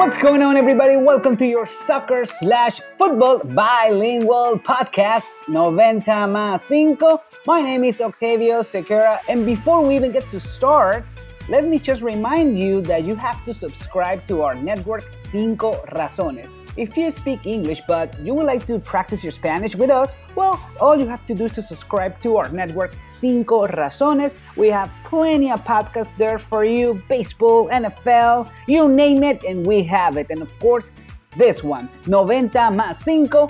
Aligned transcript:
What's 0.00 0.16
going 0.16 0.40
on, 0.40 0.56
everybody? 0.56 0.96
Welcome 0.96 1.36
to 1.36 1.46
your 1.46 1.66
soccer 1.66 2.24
slash 2.24 2.80
football 2.96 3.40
bilingual 3.40 4.58
podcast, 4.58 5.26
Noventa 5.46 6.26
Más 6.26 6.60
Cinco. 6.60 7.20
My 7.46 7.60
name 7.60 7.84
is 7.84 8.00
Octavio 8.00 8.62
Sequeira, 8.62 9.18
and 9.28 9.44
before 9.44 9.84
we 9.86 9.96
even 9.96 10.10
get 10.10 10.24
to 10.30 10.40
start, 10.40 11.04
let 11.50 11.66
me 11.66 11.80
just 11.80 12.00
remind 12.00 12.56
you 12.56 12.80
that 12.82 13.02
you 13.04 13.16
have 13.16 13.44
to 13.44 13.52
subscribe 13.52 14.24
to 14.28 14.42
our 14.42 14.54
network 14.54 15.04
Cinco 15.16 15.72
Razones. 15.92 16.54
If 16.76 16.96
you 16.96 17.10
speak 17.10 17.44
English 17.44 17.80
but 17.88 18.16
you 18.20 18.34
would 18.34 18.46
like 18.46 18.64
to 18.66 18.78
practice 18.78 19.24
your 19.24 19.32
Spanish 19.32 19.74
with 19.74 19.90
us, 19.90 20.14
well, 20.36 20.60
all 20.80 20.96
you 20.96 21.08
have 21.08 21.26
to 21.26 21.34
do 21.34 21.46
is 21.46 21.52
to 21.52 21.62
subscribe 21.62 22.20
to 22.20 22.36
our 22.36 22.48
network 22.50 22.94
Cinco 23.04 23.66
Razones. 23.66 24.36
We 24.54 24.68
have 24.68 24.92
plenty 25.04 25.50
of 25.50 25.64
podcasts 25.64 26.16
there 26.16 26.38
for 26.38 26.64
you 26.64 27.02
baseball, 27.08 27.68
NFL, 27.68 28.48
you 28.68 28.88
name 28.88 29.24
it, 29.24 29.42
and 29.42 29.66
we 29.66 29.82
have 29.82 30.16
it. 30.16 30.28
And 30.30 30.42
of 30.42 30.56
course, 30.60 30.92
this 31.36 31.64
one, 31.64 31.88
Noventa 32.06 32.70
Más 32.70 32.94
Cinco, 32.94 33.48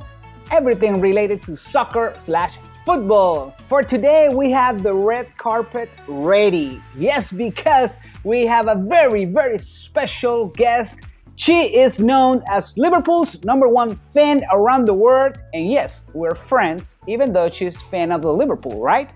everything 0.51 1.03
related 1.03 1.43
to 1.43 1.55
soccer 1.55 2.15
slash 2.17 2.57
football. 2.91 3.55
For 3.69 3.85
today, 3.85 4.31
we 4.35 4.51
have 4.51 4.83
the 4.83 4.93
red 4.93 5.29
carpet 5.39 5.89
ready. 6.09 6.83
Yes, 6.99 7.31
because 7.31 7.97
we 8.25 8.45
have 8.47 8.67
a 8.67 8.75
very, 8.75 9.27
very 9.27 9.59
special 9.59 10.47
guest. 10.57 10.99
She 11.37 11.77
is 11.77 12.01
known 12.01 12.43
as 12.51 12.77
Liverpool's 12.77 13.45
number 13.45 13.69
one 13.69 13.95
fan 14.13 14.43
around 14.53 14.87
the 14.87 14.95
world. 14.95 15.37
And 15.55 15.71
yes, 15.71 16.07
we're 16.15 16.35
friends, 16.35 16.99
even 17.07 17.33
though 17.33 17.49
she's 17.49 17.81
fan 17.81 18.11
of 18.11 18.23
the 18.23 18.33
Liverpool, 18.33 18.83
right? 18.83 19.09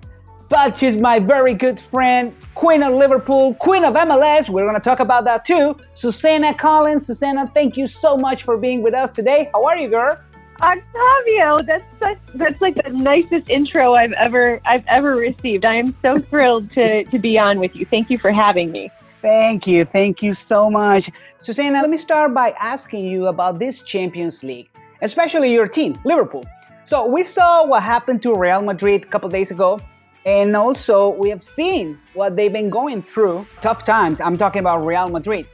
But 0.49 0.79
she's 0.79 0.97
my 0.97 1.19
very 1.19 1.55
good 1.55 1.81
friend, 1.81 2.33
Queen 2.55 2.85
of 2.85 2.93
Liverpool, 2.93 3.55
Queen 3.55 3.83
of 3.83 3.95
MLS. 3.95 4.49
We're 4.49 4.69
going 4.69 4.81
to 4.81 4.89
talk 4.89 5.01
about 5.01 5.25
that 5.25 5.45
too. 5.45 5.77
Susanna 5.95 6.55
Collins. 6.55 7.07
Susanna, 7.07 7.51
thank 7.53 7.77
you 7.77 7.89
so 7.89 8.17
much 8.17 8.45
for 8.45 8.57
being 8.57 8.83
with 8.83 8.95
us 8.95 9.11
today. 9.11 9.51
How 9.53 9.65
are 9.65 9.77
you, 9.77 9.89
girl? 9.89 10.17
Octavio, 10.61 11.63
that's 11.63 11.85
such, 12.01 12.19
that's 12.35 12.61
like 12.61 12.75
the 12.77 12.91
nicest 12.91 13.51
intro 13.51 13.95
I've 13.95 14.13
ever 14.13 14.61
I've 14.65 14.85
ever 14.87 15.17
received. 15.17 15.65
I 15.65 15.75
am 15.75 15.95
so 16.03 16.19
thrilled 16.31 16.71
to 16.73 17.05
to 17.05 17.19
be 17.19 17.39
on 17.39 17.59
with 17.59 17.75
you. 17.75 17.87
Thank 17.87 18.11
you 18.11 18.19
for 18.19 18.31
having 18.31 18.71
me. 18.71 18.91
Thank 19.21 19.67
you, 19.67 19.85
thank 19.85 20.23
you 20.23 20.35
so 20.35 20.71
much, 20.71 21.11
Susanna. 21.41 21.81
Let 21.81 21.91
me 21.91 21.97
start 21.97 22.35
by 22.35 22.51
asking 22.61 23.07
you 23.07 23.29
about 23.29 23.59
this 23.59 23.83
Champions 23.83 24.43
League, 24.45 24.69
especially 25.01 25.53
your 25.53 25.67
team, 25.67 25.95
Liverpool. 26.05 26.45
So 26.87 27.07
we 27.07 27.25
saw 27.25 27.65
what 27.65 27.83
happened 27.83 28.23
to 28.23 28.35
Real 28.35 28.61
Madrid 28.61 29.05
a 29.05 29.09
couple 29.09 29.31
days 29.31 29.51
ago, 29.51 29.81
and 30.27 30.55
also 30.55 31.09
we 31.09 31.31
have 31.31 31.43
seen 31.43 31.99
what 32.13 32.37
they've 32.37 32.53
been 32.53 32.69
going 32.69 33.03
through. 33.03 33.47
Tough 33.63 33.85
times. 33.87 34.21
I'm 34.21 34.37
talking 34.37 34.61
about 34.61 34.85
Real 34.85 35.09
Madrid. 35.09 35.47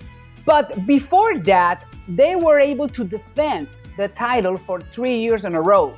But 0.45 0.85
before 0.87 1.39
that, 1.39 1.85
they 2.09 2.35
were 2.35 2.59
able 2.59 2.89
to 2.89 3.05
defend 3.05 3.69
the 4.01 4.09
title 4.09 4.57
for 4.57 4.81
three 4.81 5.21
years 5.21 5.45
in 5.45 5.55
a 5.55 5.61
row. 5.61 5.95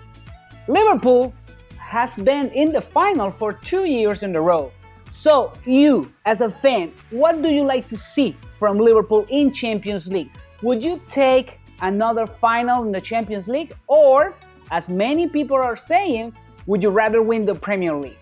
Liverpool 0.67 1.33
has 1.79 2.17
been 2.17 2.51
in 2.51 2.73
the 2.73 2.81
final 2.81 3.31
for 3.31 3.53
two 3.53 3.85
years 3.85 4.25
in 4.25 4.35
a 4.35 4.41
row. 4.41 4.73
So, 5.11 5.53
you, 5.65 6.13
as 6.27 6.41
a 6.41 6.51
fan, 6.51 6.93
what 7.11 7.43
do 7.43 7.49
you 7.53 7.63
like 7.63 7.87
to 7.89 7.97
see 7.97 8.35
from 8.59 8.79
Liverpool 8.79 9.25
in 9.29 9.53
Champions 9.53 10.09
League? 10.09 10.33
Would 10.63 10.83
you 10.83 11.01
take 11.11 11.61
another 11.81 12.27
final 12.27 12.83
in 12.83 12.91
the 12.91 13.01
Champions 13.01 13.47
League? 13.47 13.73
Or, 13.87 14.35
as 14.73 14.89
many 14.89 15.29
people 15.29 15.57
are 15.57 15.77
saying, 15.77 16.35
would 16.67 16.83
you 16.83 16.91
rather 16.91 17.23
win 17.23 17.47
the 17.47 17.55
Premier 17.55 17.95
League? 17.95 18.22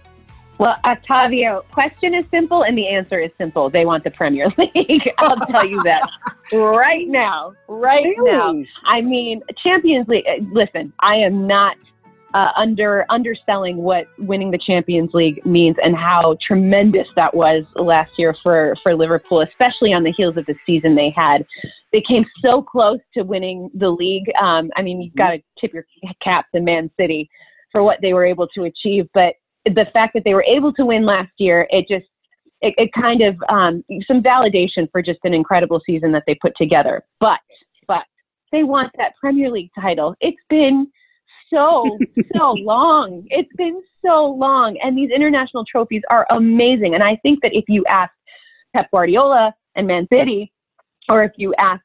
Well, 0.61 0.77
Octavio, 0.85 1.65
question 1.71 2.13
is 2.15 2.25
simple 2.31 2.65
and 2.65 2.77
the 2.77 2.87
answer 2.87 3.19
is 3.19 3.31
simple. 3.39 3.71
They 3.71 3.87
want 3.87 4.05
the 4.05 4.11
Premier 4.11 4.47
League. 4.59 5.11
I'll 5.21 5.41
tell 5.47 5.65
you 5.67 5.83
that 5.85 6.07
right 6.53 7.09
now. 7.09 7.55
Right 7.67 8.05
Really? 8.05 8.31
now. 8.31 8.65
I 8.85 9.01
mean, 9.01 9.41
Champions 9.63 10.07
League. 10.07 10.27
uh, 10.29 10.45
Listen, 10.53 10.93
I 11.01 11.15
am 11.15 11.47
not 11.47 11.79
uh, 12.35 12.51
under 12.59 13.07
underselling 13.09 13.79
what 13.79 14.05
winning 14.19 14.51
the 14.51 14.59
Champions 14.59 15.15
League 15.15 15.45
means 15.47 15.77
and 15.83 15.97
how 15.97 16.37
tremendous 16.47 17.09
that 17.17 17.35
was 17.35 17.65
last 17.77 18.19
year 18.19 18.37
for 18.43 18.77
for 18.83 18.95
Liverpool, 18.95 19.41
especially 19.41 19.95
on 19.95 20.03
the 20.03 20.13
heels 20.13 20.37
of 20.37 20.45
the 20.45 20.55
season 20.67 20.95
they 20.95 21.09
had. 21.17 21.47
They 21.91 22.03
came 22.07 22.27
so 22.43 22.61
close 22.61 23.01
to 23.15 23.23
winning 23.23 23.71
the 23.73 23.89
league. 23.89 24.31
Um, 24.39 24.71
I 24.77 24.83
mean, 24.83 25.01
you've 25.01 25.17
got 25.17 25.31
to 25.31 25.39
tip 25.59 25.73
your 25.73 25.87
cap 26.23 26.45
to 26.55 26.61
Man 26.61 26.91
City 27.01 27.31
for 27.73 27.83
what 27.83 27.99
they 28.03 28.13
were 28.13 28.27
able 28.27 28.47
to 28.49 28.65
achieve, 28.65 29.09
but 29.15 29.37
the 29.65 29.87
fact 29.93 30.15
that 30.15 30.25
they 30.25 30.35
were 30.35 30.45
able 30.45 30.73
to 30.75 30.87
win 30.87 31.05
last 31.05 31.33
year, 31.39 31.67
it 31.71 31.87
just 31.89 32.07
it, 32.63 32.75
it 32.77 32.91
kind 32.93 33.23
of 33.23 33.37
um, 33.49 33.83
some 34.07 34.23
validation 34.23 34.91
for 34.93 35.03
just 35.03 35.21
an 35.25 35.35
incredible 35.35 35.81
season 35.87 36.13
that 36.13 36.25
they 36.27 36.35
put 36.35 36.53
together. 36.57 37.03
But 37.19 37.41
but 37.87 38.05
they 38.53 38.65
want 38.65 38.91
that 38.99 39.13
Premier 39.21 39.51
League 39.51 39.71
title. 39.81 40.15
It's 40.21 40.43
been 40.49 40.87
so 41.53 41.99
so 42.37 42.53
long. 42.59 43.27
It's 43.31 43.53
been 43.57 43.81
so 44.05 44.27
long, 44.27 44.79
and 44.83 44.97
these 44.97 45.11
international 45.11 45.65
trophies 45.65 46.03
are 46.11 46.27
amazing. 46.31 46.95
And 46.95 47.03
I 47.03 47.17
think 47.23 47.41
that 47.43 47.53
if 47.55 47.65
you 47.69 47.85
asked 47.87 48.13
Pep 48.75 48.91
Guardiola 48.91 49.55
and 49.77 49.87
Man 49.87 50.07
City, 50.13 50.53
or 51.09 51.25
if 51.25 51.33
you 51.37 51.55
asked 51.59 51.83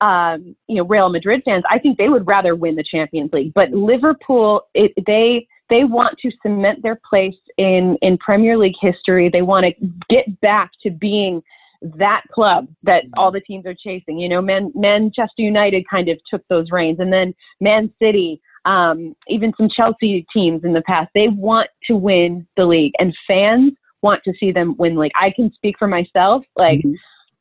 um, 0.00 0.54
you 0.68 0.76
know 0.76 0.84
Real 0.84 1.08
Madrid 1.08 1.42
fans, 1.44 1.64
I 1.70 1.78
think 1.78 1.98
they 1.98 2.08
would 2.08 2.26
rather 2.26 2.54
win 2.54 2.76
the 2.76 2.84
Champions 2.84 3.32
League. 3.32 3.52
But 3.54 3.70
Liverpool, 3.70 4.62
it, 4.74 4.92
they 5.06 5.46
they 5.70 5.84
want 5.84 6.18
to 6.18 6.30
cement 6.42 6.82
their 6.82 7.00
place 7.08 7.36
in 7.56 7.96
in 8.02 8.18
Premier 8.18 8.56
League 8.56 8.76
history. 8.80 9.28
They 9.28 9.42
want 9.42 9.66
to 9.66 9.88
get 10.08 10.40
back 10.40 10.72
to 10.82 10.90
being 10.90 11.42
that 11.82 12.22
club 12.32 12.66
that 12.82 13.04
all 13.16 13.30
the 13.30 13.40
teams 13.40 13.64
are 13.66 13.74
chasing. 13.74 14.18
You 14.18 14.28
know, 14.28 14.42
Man, 14.42 14.72
Manchester 14.74 15.42
United 15.42 15.84
kind 15.88 16.08
of 16.08 16.18
took 16.28 16.46
those 16.48 16.70
reins, 16.70 16.98
and 17.00 17.12
then 17.12 17.34
Man 17.60 17.92
City, 18.00 18.40
um, 18.64 19.14
even 19.28 19.52
some 19.56 19.68
Chelsea 19.68 20.26
teams 20.32 20.64
in 20.64 20.72
the 20.72 20.82
past. 20.82 21.10
They 21.14 21.28
want 21.28 21.68
to 21.86 21.96
win 21.96 22.46
the 22.56 22.66
league, 22.66 22.92
and 22.98 23.14
fans 23.26 23.72
want 24.02 24.22
to 24.24 24.32
see 24.38 24.52
them 24.52 24.76
win 24.78 24.96
Like. 24.96 25.12
I 25.20 25.30
can 25.30 25.52
speak 25.52 25.76
for 25.78 25.88
myself. 25.88 26.44
Like, 26.56 26.80
Mhm. 26.80 26.94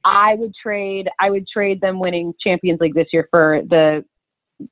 I 0.04 0.36
would 0.36 0.54
trade, 0.56 1.10
I 1.20 1.30
would 1.30 1.48
trade 1.48 1.82
them 1.82 2.00
winning 2.00 2.34
Champions 2.42 2.80
League 2.80 2.94
this 2.94 3.12
year 3.12 3.28
for 3.30 3.62
the 3.68 4.06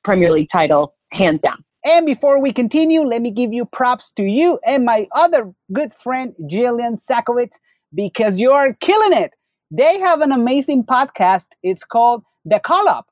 Premier 0.02 0.32
League 0.32 0.48
title, 0.50 0.94
hands 1.12 1.40
down. 1.42 1.62
And 1.84 2.04
before 2.06 2.40
we 2.40 2.52
continue, 2.52 3.02
let 3.02 3.22
me 3.22 3.30
give 3.30 3.52
you 3.52 3.64
props 3.64 4.10
to 4.16 4.24
you 4.24 4.58
and 4.66 4.84
my 4.84 5.06
other 5.14 5.52
good 5.72 5.92
friend, 6.02 6.34
Jillian 6.42 6.98
Sakowitz, 6.98 7.54
because 7.94 8.40
you 8.40 8.50
are 8.50 8.74
killing 8.74 9.12
it. 9.12 9.36
They 9.70 9.98
have 10.00 10.20
an 10.20 10.32
amazing 10.32 10.84
podcast. 10.84 11.48
It's 11.62 11.84
called 11.84 12.24
The 12.44 12.58
Call 12.60 12.88
Up, 12.88 13.08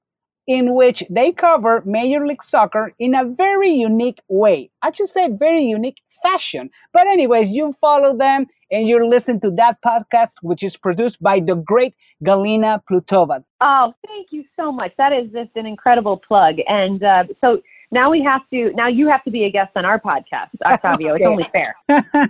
in 0.47 0.75
which 0.75 1.05
they 1.09 1.33
cover 1.33 1.83
Major 1.87 2.27
League 2.27 2.43
Soccer 2.43 2.93
in 2.99 3.15
a 3.15 3.25
very 3.25 3.71
unique 3.71 4.21
way. 4.29 4.71
I 4.83 4.93
should 4.93 5.09
say 5.09 5.29
very 5.29 5.65
unique 5.65 5.99
fashion. 6.23 6.71
But, 6.93 7.07
anyways, 7.07 7.51
you 7.51 7.75
follow 7.81 8.17
them 8.17 8.47
and 8.71 8.89
you're 8.89 9.07
listening 9.07 9.41
to 9.43 9.51
that 9.53 9.79
podcast, 9.83 10.35
which 10.43 10.63
is 10.63 10.77
produced 10.77 11.23
by 11.23 11.39
the 11.41 11.55
great 11.55 11.95
Galina 12.25 12.83
Plutova. 12.91 13.45
Oh, 13.61 13.95
thank 14.07 14.29
you 14.31 14.45
so 14.57 14.73
much. 14.73 14.93
That 14.99 15.13
is 15.13 15.31
just 15.33 15.51
an 15.55 15.67
incredible 15.67 16.17
plug. 16.17 16.57
And 16.69 17.03
uh, 17.03 17.25
so 17.41 17.63
now 17.95 18.11
we 18.11 18.23
have 18.23 18.43
to, 18.51 18.73
now 18.75 18.89
you 18.89 19.09
have 19.09 19.25
to 19.25 19.31
be 19.31 19.45
a 19.45 19.51
guest 19.51 19.73
on 19.77 19.85
our 19.85 20.01
podcast, 20.01 20.51
Octavio. 20.65 21.15
It's 21.15 21.25
only 21.25 21.47
fair. 21.53 21.75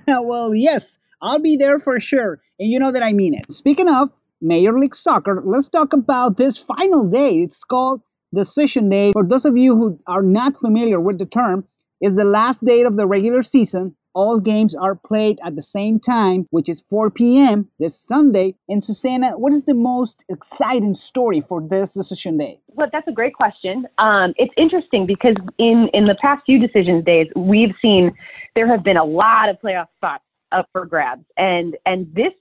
well, 0.23 0.55
yes, 0.55 0.99
I'll 1.23 1.41
be 1.41 1.57
there 1.57 1.81
for 1.81 1.99
sure. 1.99 2.41
And 2.61 2.71
you 2.71 2.79
know 2.79 2.93
that 2.93 3.03
I 3.03 3.13
mean 3.13 3.35
it. 3.35 3.51
Speaking 3.51 3.89
of 3.89 4.11
Major 4.41 4.79
League 4.79 4.95
Soccer, 4.95 5.43
let's 5.45 5.69
talk 5.69 5.93
about 5.93 6.37
this 6.37 6.59
final 6.59 7.09
day. 7.09 7.43
It's 7.43 7.65
called 7.65 8.03
Decision 8.33 8.89
Day. 8.89 9.13
For 9.13 9.25
those 9.25 9.45
of 9.45 9.57
you 9.57 9.75
who 9.75 9.99
are 10.07 10.23
not 10.23 10.61
familiar 10.61 11.01
with 11.01 11.19
the 11.19 11.27
term, 11.27 11.65
is 12.01 12.17
the 12.17 12.25
last 12.25 12.65
day 12.65 12.83
of 12.83 12.97
the 12.97 13.07
regular 13.07 13.43
season. 13.43 13.97
All 14.15 14.39
games 14.39 14.75
are 14.75 14.95
played 14.95 15.41
at 15.45 15.57
the 15.57 15.63
same 15.63 15.99
time, 15.99 16.47
which 16.51 16.69
is 16.69 16.85
4 16.89 17.11
p.m. 17.11 17.69
this 17.79 17.99
Sunday. 17.99 18.55
And 18.69 18.85
Susanna, 18.85 19.37
what 19.37 19.53
is 19.53 19.65
the 19.65 19.75
most 19.75 20.25
exciting 20.29 20.95
story 20.95 21.41
for 21.41 21.61
this 21.61 21.95
Decision 21.95 22.39
Day? 22.39 22.61
Well, 22.69 22.89
that's 22.93 23.09
a 23.09 23.13
great 23.13 23.35
question. 23.35 23.87
Um, 23.99 24.33
it's 24.37 24.55
interesting 24.57 25.07
because 25.07 25.35
in, 25.59 25.89
in 25.93 26.07
the 26.07 26.17
past 26.21 26.43
few 26.47 26.59
decisions 26.59 27.05
days, 27.05 27.27
we've 27.35 27.75
seen 27.83 28.13
there 28.55 28.69
have 28.69 28.85
been 28.85 28.97
a 28.97 29.05
lot 29.05 29.49
of 29.49 29.57
playoff 29.61 29.89
spots 29.97 30.25
up 30.53 30.69
for 30.73 30.87
grabs. 30.87 31.25
And, 31.37 31.77
and 31.85 32.07
this 32.15 32.33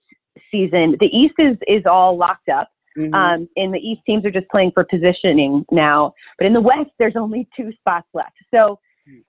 season, 0.51 0.95
the 0.99 1.07
East 1.07 1.35
is, 1.39 1.57
is 1.67 1.83
all 1.85 2.15
locked 2.17 2.49
up. 2.49 2.69
Mm-hmm. 2.95 3.13
Um, 3.15 3.49
and 3.55 3.73
the 3.73 3.79
East 3.79 4.01
teams 4.05 4.23
are 4.25 4.31
just 4.31 4.47
playing 4.49 4.71
for 4.73 4.83
positioning 4.83 5.65
now. 5.71 6.13
But 6.37 6.45
in 6.45 6.53
the 6.53 6.61
West, 6.61 6.91
there's 6.99 7.15
only 7.15 7.47
two 7.57 7.71
spots 7.79 8.07
left. 8.13 8.35
So, 8.53 8.79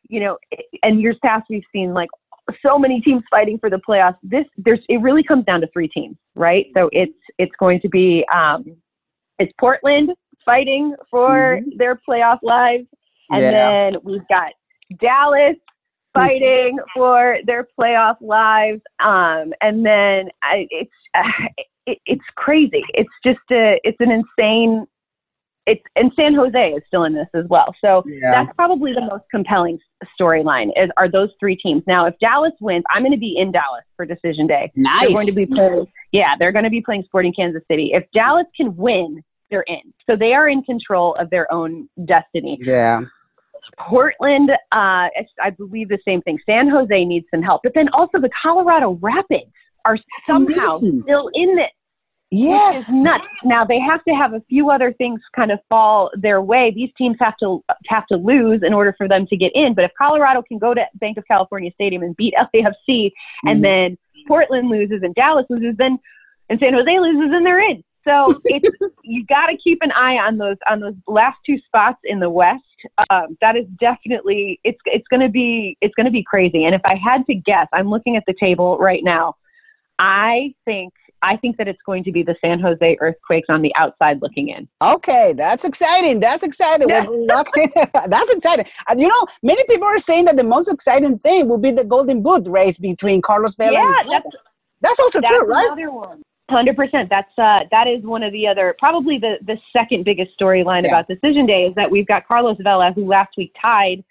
you 0.08 0.20
know, 0.20 0.38
and 0.82 1.00
years 1.00 1.16
past, 1.22 1.46
we've 1.48 1.64
seen 1.72 1.94
like 1.94 2.10
so 2.62 2.78
many 2.78 3.00
teams 3.00 3.22
fighting 3.30 3.58
for 3.58 3.70
the 3.70 3.80
playoffs. 3.88 4.16
This, 4.22 4.44
there's, 4.56 4.80
it 4.88 5.00
really 5.00 5.22
comes 5.22 5.44
down 5.44 5.60
to 5.60 5.68
three 5.72 5.88
teams, 5.88 6.16
right? 6.34 6.66
So 6.74 6.88
it's, 6.92 7.12
it's 7.38 7.52
going 7.58 7.80
to 7.80 7.88
be, 7.88 8.24
um, 8.34 8.76
it's 9.38 9.52
Portland 9.58 10.10
fighting 10.44 10.94
for 11.10 11.60
their 11.76 12.00
playoff 12.08 12.38
lives. 12.42 12.86
And 13.30 13.42
Yeah. 13.42 13.90
then 13.90 14.00
we've 14.02 14.26
got 14.28 14.52
Dallas 15.00 15.56
fighting 16.12 16.78
for 16.94 17.38
their 17.46 17.66
playoff 17.78 18.16
lives. 18.20 18.80
Um, 19.00 19.52
and 19.60 19.84
then 19.84 20.28
I, 20.42 20.66
it's, 20.70 20.90
uh, 21.14 21.22
it, 21.86 21.98
it's 22.06 22.24
crazy. 22.36 22.82
It's 22.94 23.10
just 23.24 23.40
a, 23.50 23.78
it's 23.84 24.00
an 24.00 24.10
insane 24.10 24.86
it's 25.66 25.82
and 25.96 26.12
San 26.14 26.34
Jose 26.34 26.70
is 26.70 26.82
still 26.86 27.04
in 27.04 27.14
this 27.14 27.28
as 27.34 27.44
well. 27.48 27.74
So 27.80 28.02
yeah. 28.06 28.30
that's 28.32 28.54
probably 28.56 28.92
the 28.92 29.00
most 29.00 29.24
compelling 29.30 29.78
storyline 30.20 30.68
is 30.76 30.90
are 30.96 31.10
those 31.10 31.30
three 31.40 31.56
teams. 31.56 31.82
Now, 31.86 32.06
if 32.06 32.14
Dallas 32.20 32.52
wins, 32.60 32.84
I'm 32.90 33.02
going 33.02 33.12
to 33.12 33.18
be 33.18 33.36
in 33.38 33.52
Dallas 33.52 33.84
for 33.96 34.04
decision 34.04 34.46
day. 34.46 34.70
Nice. 34.76 35.00
They're 35.00 35.10
going 35.10 35.26
to 35.26 35.32
be 35.32 35.46
playing. 35.46 35.86
Yeah, 36.12 36.34
they're 36.38 36.52
going 36.52 36.64
to 36.64 36.70
be 36.70 36.82
playing 36.82 37.04
Sporting 37.04 37.32
Kansas 37.34 37.62
City. 37.70 37.90
If 37.92 38.04
Dallas 38.12 38.46
can 38.56 38.76
win, 38.76 39.22
they're 39.50 39.64
in. 39.66 39.92
So 40.08 40.16
they 40.16 40.32
are 40.32 40.48
in 40.48 40.62
control 40.62 41.14
of 41.18 41.30
their 41.30 41.50
own 41.52 41.88
destiny. 42.04 42.58
Yeah. 42.60 43.00
Portland, 43.78 44.50
uh, 44.50 44.56
I 44.72 45.50
believe 45.56 45.88
the 45.88 45.98
same 46.06 46.20
thing. 46.22 46.38
San 46.46 46.68
Jose 46.68 47.04
needs 47.04 47.26
some 47.30 47.42
help, 47.42 47.62
but 47.64 47.72
then 47.74 47.88
also 47.90 48.20
the 48.20 48.30
Colorado 48.42 48.98
Rapids 49.00 49.50
are 49.84 49.98
somehow 50.26 50.76
still 50.76 51.30
in 51.34 51.56
this. 51.56 51.70
Yes. 52.34 52.90
Nuts. 52.90 53.24
Now 53.44 53.64
they 53.64 53.78
have 53.78 54.02
to 54.04 54.14
have 54.14 54.34
a 54.34 54.40
few 54.48 54.70
other 54.70 54.92
things 54.92 55.20
kind 55.34 55.50
of 55.52 55.60
fall 55.68 56.10
their 56.14 56.40
way. 56.42 56.72
These 56.74 56.90
teams 56.98 57.16
have 57.20 57.36
to 57.38 57.62
have 57.88 58.06
to 58.08 58.16
lose 58.16 58.62
in 58.62 58.74
order 58.74 58.94
for 58.96 59.08
them 59.08 59.26
to 59.28 59.36
get 59.36 59.52
in. 59.54 59.74
But 59.74 59.84
if 59.84 59.92
Colorado 59.96 60.42
can 60.42 60.58
go 60.58 60.74
to 60.74 60.84
Bank 60.94 61.16
of 61.16 61.26
California 61.26 61.70
Stadium 61.74 62.02
and 62.02 62.16
beat 62.16 62.34
LAFC, 62.38 62.72
mm-hmm. 62.88 63.48
and 63.48 63.64
then 63.64 63.98
Portland 64.26 64.68
loses 64.68 65.02
and 65.02 65.14
Dallas 65.14 65.46
loses, 65.48 65.76
then 65.76 65.98
and 66.50 66.58
San 66.58 66.74
Jose 66.74 66.98
loses, 66.98 67.30
and 67.32 67.46
they're 67.46 67.60
in. 67.70 67.82
So 68.06 68.40
it's 68.44 68.68
you 69.02 69.24
got 69.26 69.46
to 69.46 69.56
keep 69.56 69.78
an 69.82 69.92
eye 69.92 70.16
on 70.16 70.38
those 70.38 70.56
on 70.68 70.80
those 70.80 70.94
last 71.06 71.38
two 71.46 71.58
spots 71.66 72.00
in 72.04 72.20
the 72.20 72.30
West. 72.30 72.62
Um, 73.10 73.38
that 73.40 73.56
is 73.56 73.66
definitely 73.80 74.60
it's 74.64 74.78
it's 74.86 75.06
going 75.08 75.22
to 75.22 75.30
be 75.30 75.76
it's 75.80 75.94
going 75.94 76.06
to 76.06 76.12
be 76.12 76.22
crazy. 76.22 76.64
And 76.64 76.74
if 76.74 76.82
I 76.84 76.96
had 76.96 77.24
to 77.26 77.34
guess, 77.34 77.68
I'm 77.72 77.90
looking 77.90 78.16
at 78.16 78.24
the 78.26 78.34
table 78.40 78.76
right 78.78 79.02
now. 79.02 79.36
I 79.98 80.54
think 80.64 80.92
I 81.24 81.36
think 81.38 81.56
that 81.56 81.66
it's 81.66 81.80
going 81.86 82.04
to 82.04 82.12
be 82.12 82.22
the 82.22 82.36
San 82.40 82.60
Jose 82.60 82.96
Earthquakes 83.00 83.46
on 83.48 83.62
the 83.62 83.74
outside 83.76 84.20
looking 84.20 84.50
in. 84.50 84.68
Okay, 84.82 85.32
that's 85.32 85.64
exciting. 85.64 86.20
That's 86.20 86.42
exciting. 86.42 86.88
that's 88.06 88.32
exciting. 88.32 88.66
And 88.88 89.00
you 89.00 89.08
know, 89.08 89.26
many 89.42 89.64
people 89.64 89.88
are 89.88 89.98
saying 89.98 90.26
that 90.26 90.36
the 90.36 90.44
most 90.44 90.68
exciting 90.68 91.18
thing 91.18 91.48
will 91.48 91.58
be 91.58 91.70
the 91.70 91.84
Golden 91.84 92.22
Boot 92.22 92.46
race 92.46 92.78
between 92.78 93.22
Carlos 93.22 93.56
Vela. 93.56 93.72
Yeah, 93.72 93.94
that's, 94.08 94.30
that's 94.82 95.00
also 95.00 95.20
that's 95.20 95.30
true, 95.32 95.46
right? 95.46 96.18
Hundred 96.50 96.76
percent. 96.76 97.08
That's 97.08 97.32
uh, 97.38 97.60
that 97.70 97.86
is 97.86 98.04
one 98.04 98.22
of 98.22 98.30
the 98.32 98.46
other, 98.46 98.76
probably 98.78 99.18
the 99.18 99.38
the 99.46 99.56
second 99.72 100.04
biggest 100.04 100.38
storyline 100.38 100.82
yeah. 100.82 100.90
about 100.90 101.08
Decision 101.08 101.46
Day 101.46 101.64
is 101.64 101.74
that 101.74 101.90
we've 101.90 102.06
got 102.06 102.28
Carlos 102.28 102.58
Vela, 102.60 102.92
who 102.94 103.06
last 103.06 103.34
week 103.38 103.54
tied 103.60 104.04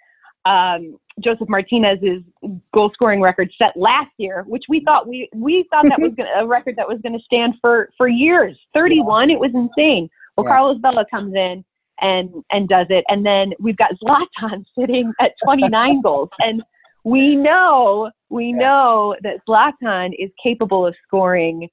um, 0.46 1.00
Josef 1.20 1.48
Martinez's 1.48 2.24
goal 2.74 2.92
scoring 2.94 3.22
record 3.22 3.52
set 3.58 3.76
last 3.76 4.12
year, 4.18 4.44
which 4.48 4.64
we 4.68 4.82
thought 4.82 5.08
we 5.08 5.30
we 5.34 5.66
thought 5.70 5.86
that 5.90 6.00
was 6.00 6.12
gonna, 6.18 6.30
a 6.38 6.48
record 6.48 6.76
that 6.78 6.88
was 6.88 7.00
going 7.02 7.14
to 7.14 7.24
stand 7.24 7.56
for 7.62 7.90
for 7.98 8.08
years. 8.08 8.58
Thirty 8.74 9.02
one, 9.02 9.30
yeah. 9.30 9.36
it 9.36 9.40
was 9.40 9.52
insane. 9.54 10.10
Well, 10.36 10.46
yeah. 10.46 10.54
Carlos 10.54 10.78
Vela 10.82 11.06
comes 11.12 11.36
in 11.36 11.64
and 12.02 12.30
and 12.52 12.68
does 12.68 12.88
it, 12.90 13.06
and 13.10 13.26
then 13.26 13.54
we've 13.60 13.78
got 13.78 13.92
Zlatan 14.04 14.66
sitting 14.80 15.14
at 15.20 15.34
twenty 15.44 15.68
nine 15.68 16.02
goals, 16.04 16.30
and 16.40 16.64
we 17.04 17.36
know 17.36 18.10
we 18.30 18.48
yeah. 18.48 18.58
know 18.58 19.16
that 19.22 19.38
Zlatan 19.48 20.12
is 20.18 20.32
capable 20.42 20.86
of 20.86 20.96
scoring 21.06 21.70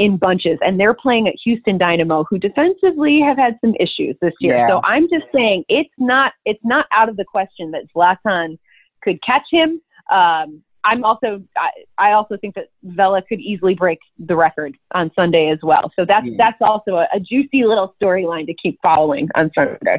in 0.00 0.16
bunches 0.16 0.58
and 0.60 0.78
they're 0.78 0.94
playing 0.94 1.28
at 1.28 1.34
Houston 1.44 1.78
Dynamo 1.78 2.24
who 2.28 2.36
defensively 2.36 3.20
have 3.20 3.36
had 3.36 3.56
some 3.60 3.74
issues 3.78 4.16
this 4.20 4.32
year. 4.40 4.66
So 4.68 4.80
I'm 4.82 5.08
just 5.08 5.26
saying 5.32 5.64
it's 5.68 5.90
not 5.98 6.32
it's 6.44 6.60
not 6.64 6.86
out 6.92 7.08
of 7.08 7.16
the 7.16 7.24
question 7.24 7.70
that 7.70 7.84
Zlatan 7.94 8.58
could 9.04 9.22
catch 9.22 9.46
him. 9.50 9.80
Um, 10.10 10.62
I'm 10.84 11.02
also 11.02 11.42
I, 11.56 11.70
I, 11.96 12.12
also 12.12 12.36
think 12.36 12.54
that 12.56 12.66
Vela 12.82 13.22
could 13.22 13.40
easily 13.40 13.74
break 13.74 14.00
the 14.18 14.36
record 14.36 14.76
on 14.92 15.10
Sunday 15.16 15.48
as 15.50 15.58
well. 15.62 15.90
So 15.96 16.04
that's 16.04 16.26
yeah. 16.26 16.34
that's 16.36 16.58
also 16.60 16.96
a, 16.96 17.08
a 17.14 17.20
juicy 17.20 17.64
little 17.64 17.94
storyline 18.00 18.46
to 18.46 18.54
keep 18.54 18.78
following 18.82 19.28
on 19.34 19.50
Sunday. 19.54 19.98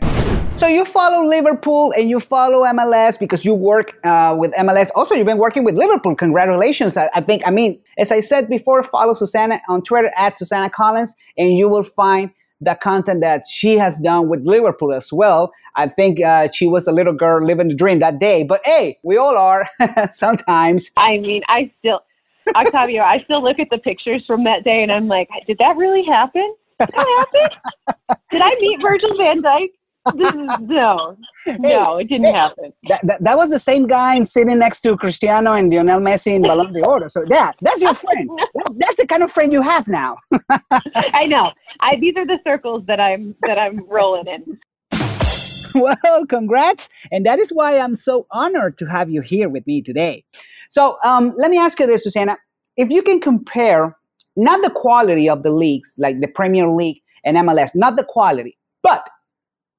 So 0.58 0.68
you 0.68 0.86
follow 0.86 1.28
Liverpool 1.28 1.92
and 1.98 2.10
you 2.10 2.20
follow 2.20 2.64
MLS 2.66 3.20
because 3.20 3.44
you 3.44 3.54
work 3.56 3.94
uh, 4.06 4.36
with 4.38 4.52
MLS. 4.54 4.90
Also, 4.96 5.16
you've 5.16 5.26
been 5.26 5.40
working 5.40 5.64
with 5.64 5.76
Liverpool. 5.76 6.16
Congratulations! 6.16 6.98
I, 6.98 7.10
I, 7.16 7.22
think. 7.22 7.42
I 7.46 7.52
mean, 7.52 7.82
as 7.98 8.12
I 8.12 8.20
said 8.20 8.48
before, 8.48 8.84
follow 8.84 9.16
Susanna 9.16 9.60
on 9.68 9.82
Twitter 9.82 10.12
at 10.16 10.38
Susanna 10.38 10.70
Collins, 10.70 11.16
and 11.38 11.58
you 11.58 11.68
will 11.68 11.84
find 11.84 12.30
the 12.62 12.78
content 12.82 13.22
that 13.22 13.44
she 13.50 13.78
has 13.78 13.98
done 13.98 14.30
with 14.30 14.46
Liverpool 14.46 14.94
as 14.94 15.12
well. 15.12 15.52
I 15.76 15.88
think 15.88 16.22
uh, 16.22 16.50
she 16.54 16.68
was 16.68 16.88
a 16.88 16.92
little 16.92 17.14
girl 17.14 17.46
living 17.46 17.68
the 17.68 17.76
dream 17.76 18.00
that 18.00 18.20
day. 18.20 18.44
But 18.44 18.62
hey, 18.66 19.00
we 19.04 19.18
all 19.18 19.38
are 19.38 19.70
sometimes. 20.12 20.90
I 20.98 21.18
mean, 21.18 21.42
I 21.48 21.72
still, 21.80 22.02
Octavio, 22.56 23.04
I 23.04 23.22
still 23.24 23.44
look 23.44 23.60
at 23.60 23.68
the 23.70 23.78
pictures 23.78 24.24
from 24.26 24.44
that 24.46 24.64
day 24.64 24.84
and 24.84 24.92
I'm 24.92 25.08
like, 25.08 25.30
did 25.48 25.58
that 25.60 25.76
really 25.78 26.04
happen? 26.04 26.56
Did 26.80 26.90
that 26.90 27.28
happen? 27.34 28.18
did 28.32 28.42
I 28.42 28.56
meet 28.60 28.82
Virgil 28.82 29.18
van 29.18 29.42
Dyke? 29.42 29.72
This 30.14 30.28
is, 30.28 30.60
no, 30.62 31.18
no, 31.58 31.98
it 31.98 32.08
didn't 32.10 32.28
hey, 32.28 32.32
happen. 32.32 32.74
That, 32.90 33.02
that, 33.08 33.24
that, 33.24 33.38
was 33.38 33.50
the 33.50 33.58
same 33.58 33.88
guy 33.88 34.22
sitting 34.22 34.60
next 34.60 34.82
to 34.82 34.96
Cristiano 34.96 35.54
and 35.54 35.74
Lionel 35.74 36.00
Messi 36.00 36.36
in 36.36 36.44
Ballon 36.44 36.72
d'Or. 36.72 37.10
So 37.10 37.26
that 37.30 37.56
that's 37.62 37.82
your 37.82 37.96
friend. 37.96 38.30
that, 38.54 38.74
that's 38.78 38.96
the 38.98 39.08
kind 39.08 39.24
of 39.24 39.32
friend 39.32 39.52
you 39.52 39.64
have 39.64 39.88
now. 39.88 40.18
I 40.52 41.26
know. 41.26 41.52
I 41.80 41.96
these 41.96 42.14
are 42.18 42.26
the 42.26 42.38
circles 42.44 42.84
that 42.86 43.00
I'm 43.00 43.36
that 43.48 43.58
I'm 43.58 43.84
rolling 43.90 44.28
in. 44.28 44.60
well, 46.04 46.26
congrats. 46.28 46.88
And 47.12 47.26
that 47.26 47.40
is 47.40 47.50
why 47.52 47.78
I'm 47.78 47.96
so 47.96 48.26
honored 48.32 48.78
to 48.78 48.86
have 48.86 49.10
you 49.10 49.22
here 49.22 49.50
with 49.50 49.68
me 49.68 49.82
today. 49.82 50.24
So 50.70 50.98
um, 51.04 51.34
let 51.38 51.52
me 51.52 51.58
ask 51.58 51.80
you 51.80 51.88
this, 51.88 52.04
Susanna. 52.04 52.38
If 52.78 52.90
you 52.90 53.02
can 53.02 53.20
compare 53.20 53.96
not 54.38 54.62
the 54.64 54.70
quality 54.70 55.30
of 55.30 55.44
the 55.44 55.52
leagues, 55.52 55.94
like 55.98 56.20
the 56.22 56.28
Premier 56.28 56.70
League 56.70 57.02
and 57.26 57.38
MLS, 57.38 57.72
not 57.76 57.98
the 57.98 58.04
quality, 58.04 58.58
but 58.84 59.10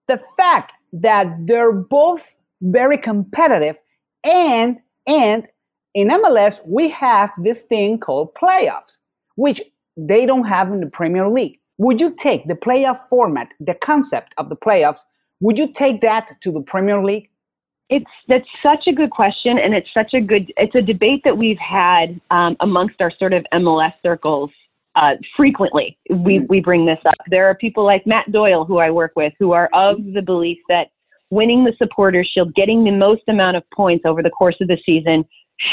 the 0.09 0.21
fact 0.37 0.75
that 0.93 1.35
they're 1.47 1.73
both 1.73 2.23
very 2.61 2.99
competitive 2.99 3.77
and 4.25 4.79
and 5.07 5.47
in 5.95 6.09
MLS 6.09 6.61
we 6.67 6.89
have 6.89 7.31
this 7.43 7.63
thing 7.63 7.99
called 7.99 8.35
playoffs, 8.35 8.99
which 9.37 9.63
they 9.97 10.27
don't 10.27 10.45
have 10.45 10.69
in 10.73 10.81
the 10.81 10.87
Premier 10.87 11.29
League. 11.29 11.59
Would 11.79 12.01
you 12.01 12.15
take 12.15 12.47
the 12.49 12.55
playoff 12.55 13.01
format, 13.11 13.49
the 13.61 13.75
concept 13.75 14.35
of 14.39 14.49
the 14.49 14.57
playoffs, 14.57 15.01
would 15.41 15.59
you 15.59 15.73
take 15.73 16.00
that 16.00 16.31
to 16.43 16.53
the 16.53 16.61
Premier 16.61 17.03
League? 17.03 17.29
It's 17.88 18.11
that's 18.27 18.49
such 18.62 18.87
a 18.88 18.93
good 18.93 19.11
question, 19.11 19.59
and 19.59 19.73
it's 19.75 19.88
such 19.94 20.12
a 20.12 20.21
good. 20.21 20.53
It's 20.56 20.75
a 20.75 20.83
debate 20.83 21.23
that 21.25 21.38
we've 21.38 21.59
had 21.59 22.21
um, 22.31 22.56
amongst 22.61 23.00
our 23.00 23.12
sort 23.17 23.33
of 23.33 23.47
MLS 23.53 23.93
circles 24.03 24.50
uh, 24.97 25.12
frequently. 25.37 25.97
We 26.11 26.38
mm-hmm. 26.38 26.47
we 26.49 26.61
bring 26.61 26.85
this 26.85 26.99
up. 27.07 27.14
There 27.28 27.47
are 27.47 27.55
people 27.55 27.85
like 27.85 28.07
Matt 28.07 28.33
Doyle, 28.33 28.64
who 28.64 28.78
I 28.78 28.90
work 28.90 29.12
with, 29.14 29.35
who 29.38 29.52
are 29.52 29.71
of 29.73 29.99
the 30.14 30.23
belief 30.23 30.59
that 30.69 30.88
winning 31.31 31.64
the 31.64 31.75
Supporters 31.78 32.28
Shield, 32.33 32.55
getting 32.55 32.83
the 32.83 32.90
most 32.90 33.23
amount 33.28 33.57
of 33.57 33.62
points 33.71 34.05
over 34.05 34.23
the 34.23 34.31
course 34.31 34.57
of 34.61 34.69
the 34.69 34.78
season, 34.85 35.25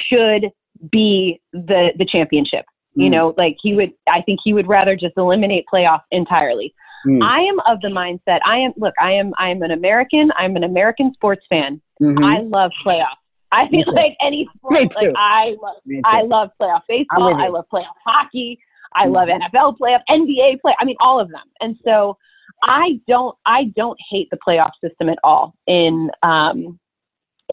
should 0.08 0.52
be 0.92 1.42
the 1.52 1.94
the 1.98 2.06
championship. 2.06 2.66
Mm. 2.98 3.04
You 3.04 3.10
know, 3.10 3.34
like 3.38 3.58
he 3.62 3.74
would. 3.74 3.92
I 4.08 4.22
think 4.22 4.40
he 4.44 4.54
would 4.54 4.68
rather 4.68 4.96
just 4.96 5.14
eliminate 5.18 5.66
playoffs 5.74 6.04
entirely. 6.12 6.76
Mm. 7.06 7.24
I 7.24 7.42
am 7.42 7.60
of 7.62 7.82
the 7.82 7.90
mindset. 7.90 8.40
I 8.46 8.58
am 8.58 8.74
look. 8.78 8.94
I 9.00 9.12
am. 9.12 9.34
I 9.38 9.50
am 9.50 9.62
an 9.62 9.72
American. 9.72 10.32
I'm 10.38 10.56
an 10.56 10.64
American 10.64 11.14
sports 11.14 11.46
fan. 11.50 11.82
Mm-hmm. 12.02 12.24
I 12.24 12.40
love 12.40 12.72
playoffs. 12.86 13.18
I 13.52 13.68
feel 13.70 13.86
like 13.88 14.16
any 14.22 14.48
sport. 14.56 14.96
Like 14.96 15.14
I 15.18 15.56
love. 15.62 15.76
I 16.06 16.22
love 16.22 16.50
playoff 16.60 16.82
baseball. 16.88 17.36
I 17.36 17.48
love 17.50 17.66
playoff 17.72 17.96
hockey. 18.06 18.60
I 18.96 19.06
love 19.06 19.28
mm-hmm. 19.28 19.56
NFL 19.56 19.78
playoff, 19.80 20.02
NBA 20.10 20.62
play. 20.62 20.76
I 20.80 20.86
mean, 20.86 20.96
all 21.00 21.20
of 21.20 21.30
them. 21.30 21.46
And 21.62 21.78
so, 21.84 22.18
I 22.64 23.00
don't. 23.08 23.36
I 23.46 23.66
don't 23.76 23.98
hate 24.10 24.30
the 24.32 24.38
playoff 24.38 24.72
system 24.84 25.10
at 25.10 25.18
all 25.24 25.56
in 25.68 26.10
um, 26.22 26.80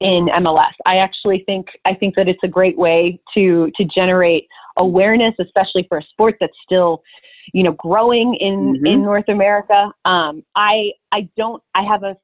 in 0.00 0.26
MLS. 0.26 0.73
I 0.87 0.97
actually 0.97 1.45
think. 1.47 1.66
I 1.85 1.95
think 1.95 2.14
that 2.16 2.28
it's 2.28 2.42
a 2.42 2.49
great 2.49 2.78
way 2.78 3.21
to 3.35 3.71
to 3.76 3.85
generate 3.85 4.47
awareness, 4.76 5.35
especially 5.38 5.87
for 5.88 5.99
a 5.99 6.02
sport 6.02 6.37
that's 6.40 6.57
still 6.64 7.02
you 7.52 7.62
know, 7.62 7.73
growing 7.73 8.35
in 8.37 8.75
mm-hmm. 8.75 8.87
in 8.87 9.02
North 9.02 9.28
America. 9.28 9.90
Um, 10.04 10.45
I 10.57 10.92
I 11.12 11.28
don't. 11.37 11.62
I 11.75 11.83
have 11.83 12.02
a. 12.02 12.16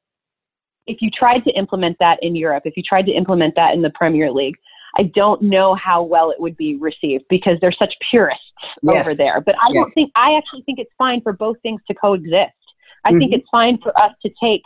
If 0.85 1.01
you 1.01 1.09
tried 1.11 1.43
to 1.43 1.51
implement 1.51 1.97
that 1.99 2.17
in 2.21 2.35
Europe, 2.35 2.63
if 2.65 2.77
you 2.77 2.83
tried 2.83 3.05
to 3.07 3.11
implement 3.11 3.55
that 3.55 3.73
in 3.73 3.81
the 3.81 3.89
Premier 3.89 4.31
League, 4.31 4.55
I 4.97 5.03
don't 5.03 5.41
know 5.41 5.75
how 5.75 6.01
well 6.01 6.31
it 6.31 6.39
would 6.39 6.55
be 6.55 6.77
received 6.77 7.25
because 7.29 7.57
they're 7.59 7.73
such 7.73 7.93
purists 8.09 8.43
yes. 8.81 9.05
over 9.05 9.13
there. 9.15 9.41
But 9.41 9.55
I 9.55 9.67
yes. 9.69 9.75
don't 9.75 9.91
think 9.91 10.11
I 10.15 10.37
actually 10.37 10.61
think 10.63 10.79
it's 10.79 10.91
fine 10.97 11.21
for 11.21 11.33
both 11.33 11.57
things 11.61 11.81
to 11.87 11.93
coexist. 11.93 12.53
I 13.03 13.09
mm-hmm. 13.09 13.19
think 13.19 13.33
it's 13.33 13.47
fine 13.51 13.79
for 13.79 13.97
us 13.99 14.11
to 14.25 14.31
take 14.41 14.61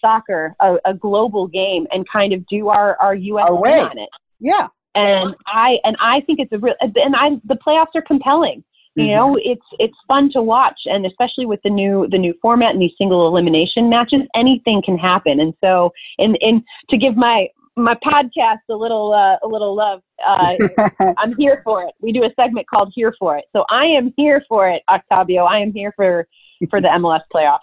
soccer, 0.00 0.54
a, 0.60 0.76
a, 0.84 0.94
global 0.94 1.46
game, 1.46 1.86
and 1.90 2.06
kind 2.10 2.32
of 2.32 2.46
do 2.46 2.68
our 2.68 2.96
our 3.00 3.14
U.S. 3.14 3.46
Our 3.48 3.60
way. 3.60 3.78
on 3.78 3.98
it. 3.98 4.08
Yeah. 4.40 4.68
And 4.94 5.34
I 5.46 5.78
and 5.84 5.96
I 6.00 6.20
think 6.22 6.38
it's 6.40 6.52
a 6.52 6.58
real 6.58 6.74
and 6.80 7.14
I 7.16 7.30
the 7.44 7.56
playoffs 7.56 7.94
are 7.94 8.02
compelling. 8.02 8.64
You 8.96 9.04
mm-hmm. 9.04 9.14
know, 9.14 9.38
it's 9.42 9.66
it's 9.78 9.96
fun 10.08 10.30
to 10.32 10.42
watch, 10.42 10.80
and 10.86 11.04
especially 11.04 11.44
with 11.44 11.60
the 11.62 11.68
new 11.68 12.08
the 12.10 12.16
new 12.16 12.34
format 12.40 12.70
and 12.72 12.80
these 12.80 12.94
single 12.96 13.28
elimination 13.28 13.90
matches, 13.90 14.22
anything 14.34 14.80
can 14.82 14.96
happen. 14.96 15.38
And 15.38 15.52
so, 15.62 15.92
in 16.18 16.34
in 16.36 16.64
to 16.88 16.96
give 16.96 17.14
my 17.14 17.48
my 17.76 17.94
podcast 17.96 18.64
a 18.70 18.74
little 18.74 19.12
uh, 19.12 19.36
a 19.46 19.48
little 19.48 19.76
love, 19.76 20.00
uh, 20.26 20.54
I'm 21.18 21.36
here 21.36 21.60
for 21.62 21.82
it. 21.82 21.94
We 22.00 22.10
do 22.10 22.24
a 22.24 22.30
segment 22.36 22.68
called 22.68 22.90
"Here 22.94 23.14
for 23.18 23.36
It," 23.36 23.44
so 23.52 23.66
I 23.68 23.84
am 23.84 24.14
here 24.16 24.42
for 24.48 24.70
it, 24.70 24.82
Octavio. 24.88 25.44
I 25.44 25.58
am 25.58 25.74
here 25.74 25.92
for 25.94 26.26
for 26.70 26.80
the 26.80 26.88
MLS 26.88 27.20
playoffs. 27.34 27.58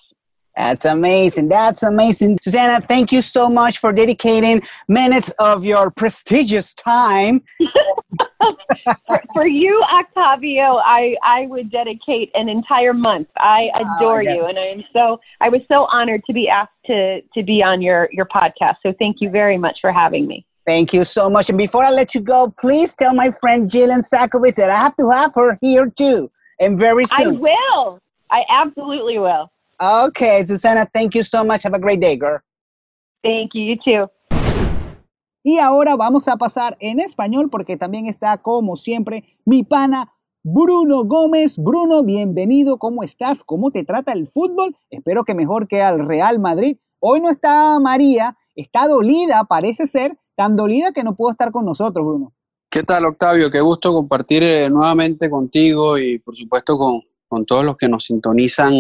That's 0.56 0.86
amazing. 0.86 1.50
That's 1.50 1.82
amazing. 1.82 2.38
Susanna, 2.42 2.80
thank 2.80 3.12
you 3.12 3.22
so 3.22 3.50
much 3.50 3.80
for 3.80 3.92
dedicating 3.92 4.62
minutes 4.88 5.32
of 5.40 5.66
your 5.66 5.90
prestigious 5.90 6.74
time. 6.76 7.42
for, 9.08 9.22
for, 9.34 9.48
you, 9.48 9.84
Octavio, 9.92 10.78
I, 10.78 11.16
I 11.24 11.48
would 11.48 11.72
dedicate 11.72 12.30
an 12.36 12.50
entire 12.50 12.94
month. 12.94 13.30
I 13.38 13.70
ah, 13.74 13.98
adore 13.98 14.20
oh, 14.20 14.34
you, 14.34 14.46
and 14.46 14.60
I 14.60 14.66
am 14.66 14.84
so 14.94 15.20
I 15.42 15.50
was 15.50 15.62
so 15.68 15.88
honored 15.92 16.24
to 16.26 16.34
be 16.34 16.48
asked 16.48 16.72
to 16.86 17.22
to 17.22 17.44
be 17.44 17.64
on 17.64 17.82
your 17.82 18.10
your 18.12 18.26
podcast. 18.26 18.76
So 18.84 18.94
thank 19.00 19.22
you 19.22 19.32
very 19.32 19.58
much 19.58 19.80
for 19.82 19.92
having 19.92 20.28
me. 20.28 20.46
Thank 20.68 20.94
you 20.94 21.04
so 21.04 21.30
much. 21.30 21.50
And 21.50 21.58
before 21.58 21.84
I 21.84 21.90
let 21.90 22.14
you 22.16 22.22
go, 22.22 22.54
please 22.62 22.96
tell 22.96 23.14
my 23.14 23.32
friend 23.32 23.70
Jillian 23.70 24.08
Sakovic 24.08 24.56
that 24.56 24.70
I 24.70 24.78
have 24.78 24.96
to 24.98 25.10
have 25.10 25.34
her 25.36 25.58
here 25.62 25.90
too, 25.90 26.30
and 26.60 26.78
very 26.80 27.06
soon. 27.06 27.38
I 27.38 27.40
will. 27.40 28.00
I 28.30 28.44
absolutely 28.50 29.18
will. 29.18 29.52
Okay, 29.84 30.46
Susana, 30.46 30.86
thank 30.94 31.14
you 31.14 31.24
so 31.24 31.44
much. 31.44 31.64
Have 31.64 31.74
a 31.74 31.80
great 31.80 32.00
day, 32.00 32.16
girl. 32.16 32.40
Thank 33.22 33.52
you, 33.54 33.64
you 33.64 33.76
too. 33.84 34.10
Y 35.44 35.60
ahora 35.60 35.98
vamos 35.98 36.30
a 36.30 36.38
pasar 36.38 36.78
en 36.80 37.02
español 37.02 37.50
porque 37.50 37.76
también 37.76 38.06
está, 38.06 38.38
como 38.38 38.78
siempre, 38.78 39.26
mi 39.44 39.64
pana 39.64 40.14
Bruno 40.42 41.04
Gómez. 41.04 41.58
Bruno, 41.58 42.02
bienvenido. 42.02 42.78
¿Cómo 42.78 43.04
estás? 43.04 43.44
¿Cómo 43.44 43.72
te 43.72 43.84
trata 43.84 44.14
el 44.14 44.28
fútbol? 44.28 44.74
Espero 44.90 45.26
que 45.26 45.36
mejor 45.36 45.68
que 45.68 45.82
al 45.82 46.08
Real 46.08 46.40
Madrid. 46.40 46.78
Hoy 47.00 47.20
no 47.20 47.30
está 47.30 47.78
María, 47.82 48.38
está 48.56 48.88
dolida, 48.88 49.44
parece 49.44 49.86
ser, 49.86 50.18
tan 50.38 50.56
dolida 50.56 50.94
que 50.94 51.04
no 51.04 51.14
pudo 51.14 51.32
estar 51.32 51.52
con 51.52 51.66
nosotros, 51.66 52.06
Bruno. 52.06 52.32
¿Qué 52.70 52.84
tal, 52.84 53.04
Octavio? 53.04 53.52
Qué 53.52 53.60
gusto 53.60 53.94
compartir 53.94 54.44
eh, 54.44 54.70
nuevamente 54.70 55.30
contigo 55.30 55.98
y, 55.98 56.20
por 56.20 56.38
supuesto, 56.38 56.78
con, 56.78 57.02
con 57.28 57.46
todos 57.46 57.66
los 57.66 57.76
que 57.76 57.90
nos 57.90 58.06
sintonizan 58.06 58.74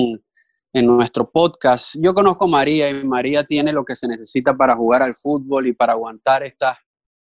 en 0.74 0.88
nuestro 0.88 1.30
podcast. 1.30 1.96
Yo 2.00 2.14
conozco 2.14 2.46
a 2.46 2.50
María 2.50 2.90
y 2.90 3.04
María 3.04 3.46
tiene 3.46 3.72
lo 3.72 3.86
que 3.86 3.96
se 3.96 4.08
necesita 4.08 4.58
para 4.58 4.76
jugar 4.76 5.04
al 5.04 5.14
fútbol 5.14 5.68
y 5.68 5.74
para 5.74 5.94
aguantar 5.94 6.44
estas 6.44 6.78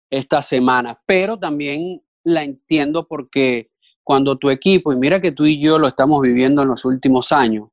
esta 0.09 0.41
semanas, 0.41 0.97
pero 1.05 1.37
también 1.37 2.01
la 2.23 2.43
entiendo 2.43 3.07
porque 3.07 3.69
cuando 4.03 4.37
tu 4.37 4.49
equipo, 4.49 4.93
y 4.93 4.97
mira 4.97 5.19
que 5.19 5.31
tú 5.31 5.45
y 5.45 5.59
yo 5.59 5.79
lo 5.79 5.87
estamos 5.87 6.21
viviendo 6.21 6.61
en 6.61 6.67
los 6.67 6.85
últimos 6.85 7.31
años, 7.31 7.69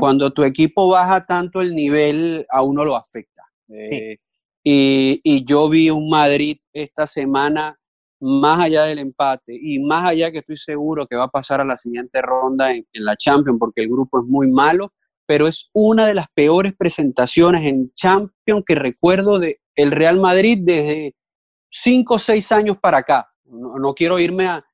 cuando 0.00 0.30
tu 0.30 0.42
equipo 0.42 0.88
baja 0.88 1.26
tanto 1.26 1.60
el 1.60 1.74
nivel, 1.74 2.46
a 2.48 2.62
uno 2.62 2.84
lo 2.84 2.96
afecta. 2.96 3.42
Eh, 3.68 4.16
y, 4.64 5.20
y, 5.22 5.44
yo 5.44 5.68
vi 5.68 5.90
un 5.90 6.08
Madrid 6.08 6.56
esta 6.72 7.06
semana 7.06 7.78
más 8.20 8.64
allá 8.64 8.84
del 8.84 9.00
empate 9.00 9.52
y 9.60 9.80
más 9.80 10.08
allá 10.08 10.32
que 10.32 10.38
estoy 10.38 10.56
seguro 10.56 11.06
que 11.06 11.16
va 11.16 11.24
a 11.24 11.28
pasar 11.28 11.60
a 11.60 11.64
la 11.64 11.76
siguiente 11.76 12.22
ronda 12.22 12.72
en, 12.72 12.86
en 12.92 13.04
la 13.04 13.16
Champions 13.16 13.58
porque 13.58 13.82
el 13.82 13.88
grupo 13.88 14.20
es 14.20 14.26
muy 14.26 14.48
malo 14.48 14.92
pero 15.26 15.48
es 15.48 15.70
una 15.72 16.06
de 16.06 16.14
las 16.14 16.26
peores 16.34 16.74
presentaciones 16.76 17.66
en 17.66 17.92
Champions 17.94 18.64
que 18.66 18.74
recuerdo 18.74 19.38
de 19.38 19.60
el 19.74 19.90
Real 19.90 20.18
Madrid 20.18 20.58
desde 20.62 21.14
cinco 21.70 22.14
o 22.14 22.18
seis 22.18 22.52
años 22.52 22.78
para 22.80 22.98
acá. 22.98 23.28
No, 23.44 23.92
quiero 23.94 24.18
irme 24.18 24.46
a, 24.46 24.64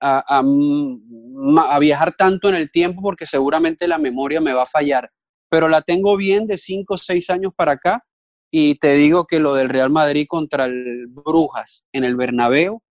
a, 0.00 0.42
a, 0.42 1.78
viajar 1.78 2.14
tanto 2.16 2.48
en 2.48 2.54
el 2.54 2.70
tiempo 2.70 3.02
porque 3.02 3.26
seguramente 3.26 3.88
la 3.88 3.98
memoria 3.98 4.40
me 4.40 4.52
va 4.52 4.62
a 4.64 4.66
fallar, 4.66 5.10
pero 5.48 5.68
la 5.68 5.82
tengo 5.82 6.16
bien 6.16 6.46
de 6.46 6.58
cinco 6.58 6.94
o 6.94 6.98
seis 6.98 7.30
años 7.30 7.52
para 7.56 7.72
acá 7.72 8.04
y 8.50 8.78
te 8.78 8.94
digo 8.94 9.24
que 9.24 9.40
lo 9.40 9.54
del 9.54 9.68
Real 9.68 9.90
Madrid 9.90 10.26
contra 10.28 10.66
el 10.66 11.06
Brujas 11.08 11.86
en 11.92 12.04
el 12.04 12.16
Bernabéu 12.16 12.82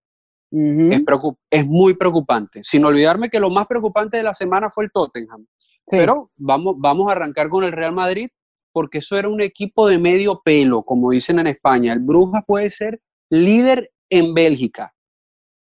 es, 0.52 1.02
es 1.52 1.68
muy 1.68 1.94
preocupante. 1.94 2.62
Sin 2.64 2.86
olvidarme 2.86 3.30
que 3.30 3.40
lo 3.40 3.50
más 3.50 3.68
preocupante 3.68 4.18
de 4.18 4.24
la 4.24 4.34
semana 4.34 4.70
fue 4.70 4.86
el 4.86 4.92
Tottenham. 4.92 5.46
Pero 5.90 6.32
vamos, 6.38 6.76
vamos 6.78 7.10
a 7.10 7.14
arrancar 7.14 7.50
con 7.50 7.64
el 7.64 7.72
Real 7.72 7.94
Madrid 7.94 8.30
porque 8.72 9.00
eso 9.00 9.18
era 9.18 9.30
un 9.30 9.42
equipo 9.42 9.88
de 9.88 9.98
medio 9.98 10.42
pelo, 10.44 10.84
como 10.84 11.12
dicen 11.12 11.40
en 11.40 11.48
España. 11.48 11.94
El 11.94 12.00
Brujas 12.00 12.44
puede 12.46 12.70
ser 12.70 13.02
líder 13.30 13.92
en 14.10 14.34
Bélgica, 14.34 14.94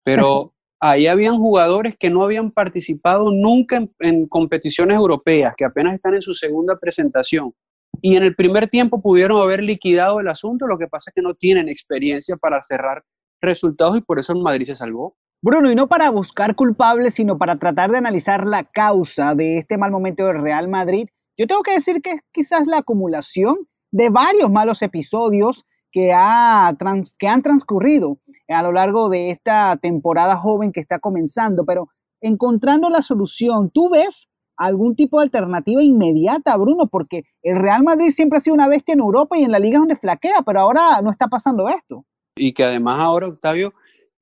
pero 0.03 0.53
ahí 0.79 1.07
habían 1.07 1.37
jugadores 1.37 1.95
que 1.97 2.09
no 2.09 2.23
habían 2.23 2.51
participado 2.51 3.31
nunca 3.31 3.85
en, 3.99 4.27
competiciones 4.27 4.97
europeas, 4.97 5.53
que 5.57 5.65
apenas 5.65 5.95
están 5.95 6.15
en 6.15 6.21
su 6.21 6.33
segunda 6.33 6.77
presentación. 6.79 7.53
Y 8.01 8.15
en 8.15 8.23
el 8.23 8.35
primer 8.35 8.67
tiempo 8.67 9.01
pudieron 9.01 9.41
haber 9.41 9.63
liquidado 9.63 10.19
el 10.19 10.27
asunto, 10.27 10.67
lo 10.67 10.77
que 10.77 10.87
pasa 10.87 11.09
es 11.09 11.15
que 11.15 11.21
no 11.21 11.33
tienen 11.33 11.67
experiencia 11.67 12.37
para 12.37 12.61
cerrar 12.63 13.03
resultados 13.41 13.97
y 13.97 14.01
por 14.01 14.19
eso 14.19 14.33
el 14.33 14.41
Madrid 14.41 14.65
se 14.65 14.75
salvó. 14.75 15.17
Bruno, 15.41 15.71
y 15.71 15.75
no 15.75 15.87
para 15.87 16.09
buscar 16.09 16.53
culpables, 16.55 17.13
sino 17.13 17.37
para 17.37 17.57
tratar 17.57 17.91
de 17.91 17.97
analizar 17.97 18.45
la 18.45 18.65
causa 18.65 19.35
de 19.35 19.57
este 19.57 19.77
mal 19.77 19.89
momento 19.89 20.25
del 20.25 20.41
Real 20.41 20.67
Madrid, 20.67 21.07
yo 21.37 21.47
tengo 21.47 21.63
que 21.63 21.71
decir 21.71 22.01
que 22.01 22.11
es 22.11 22.21
quizás 22.33 22.67
la 22.67 22.79
acumulación 22.79 23.55
de 23.89 24.09
varios 24.09 24.51
malos 24.51 24.81
episodios 24.81 25.63
que, 25.93 26.11
ha 26.13 26.75
que 27.17 27.27
han 27.29 27.41
transcurrido 27.41 28.19
a 28.49 28.61
lo 28.63 28.73
largo 28.73 29.07
de 29.07 29.29
esta 29.29 29.77
temporada 29.77 30.35
joven 30.35 30.73
que 30.73 30.81
está 30.81 30.99
comenzando, 30.99 31.63
pero 31.65 31.87
encontrando 32.19 32.89
la 32.89 33.01
solución, 33.01 33.71
¿tú 33.73 33.89
ves 33.89 34.27
algún 34.57 34.97
tipo 34.97 35.19
de 35.19 35.23
alternativa 35.23 35.81
inmediata, 35.81 36.57
Bruno? 36.57 36.87
Porque 36.87 37.23
el 37.43 37.55
Real 37.55 37.83
Madrid 37.83 38.11
siempre 38.11 38.37
ha 38.37 38.41
sido 38.41 38.55
una 38.55 38.67
bestia 38.67 38.91
en 38.91 38.99
Europa 38.99 39.37
y 39.37 39.43
en 39.45 39.53
la 39.53 39.59
liga 39.59 39.79
donde 39.79 39.95
flaquea, 39.95 40.41
pero 40.45 40.59
ahora 40.59 41.01
no 41.01 41.11
está 41.11 41.29
pasando 41.29 41.69
esto. 41.69 42.05
Y 42.35 42.51
que 42.51 42.65
además 42.65 42.99
ahora, 42.99 43.27
Octavio, 43.27 43.73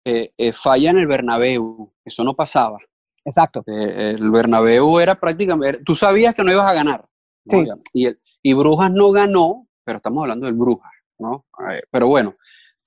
eh, 0.10 0.34
eh, 0.38 0.54
falla 0.54 0.92
en 0.92 1.00
el 1.00 1.06
Bernabéu, 1.06 1.94
eso 2.06 2.24
no 2.24 2.34
pasaba. 2.34 2.78
Exacto. 3.26 3.62
Eh, 3.68 4.12
el 4.16 4.32
Bernabéu 4.32 5.02
era 5.02 5.20
prácticamente, 5.20 5.84
tú 5.84 5.96
sabías 5.96 6.34
que 6.34 6.46
no 6.46 6.52
ibas 6.54 6.72
a 6.72 6.74
ganar. 6.74 7.06
Sí. 7.46 7.66
Y, 7.94 8.08
y 8.42 8.54
Brujas 8.54 8.90
no 8.94 9.12
ganó, 9.12 9.68
pero 9.84 9.98
estamos 9.98 10.24
hablando 10.24 10.46
del 10.46 10.56
Brujas, 10.56 10.94
¿no? 11.20 11.46
pero 11.92 12.08
bueno, 12.08 12.38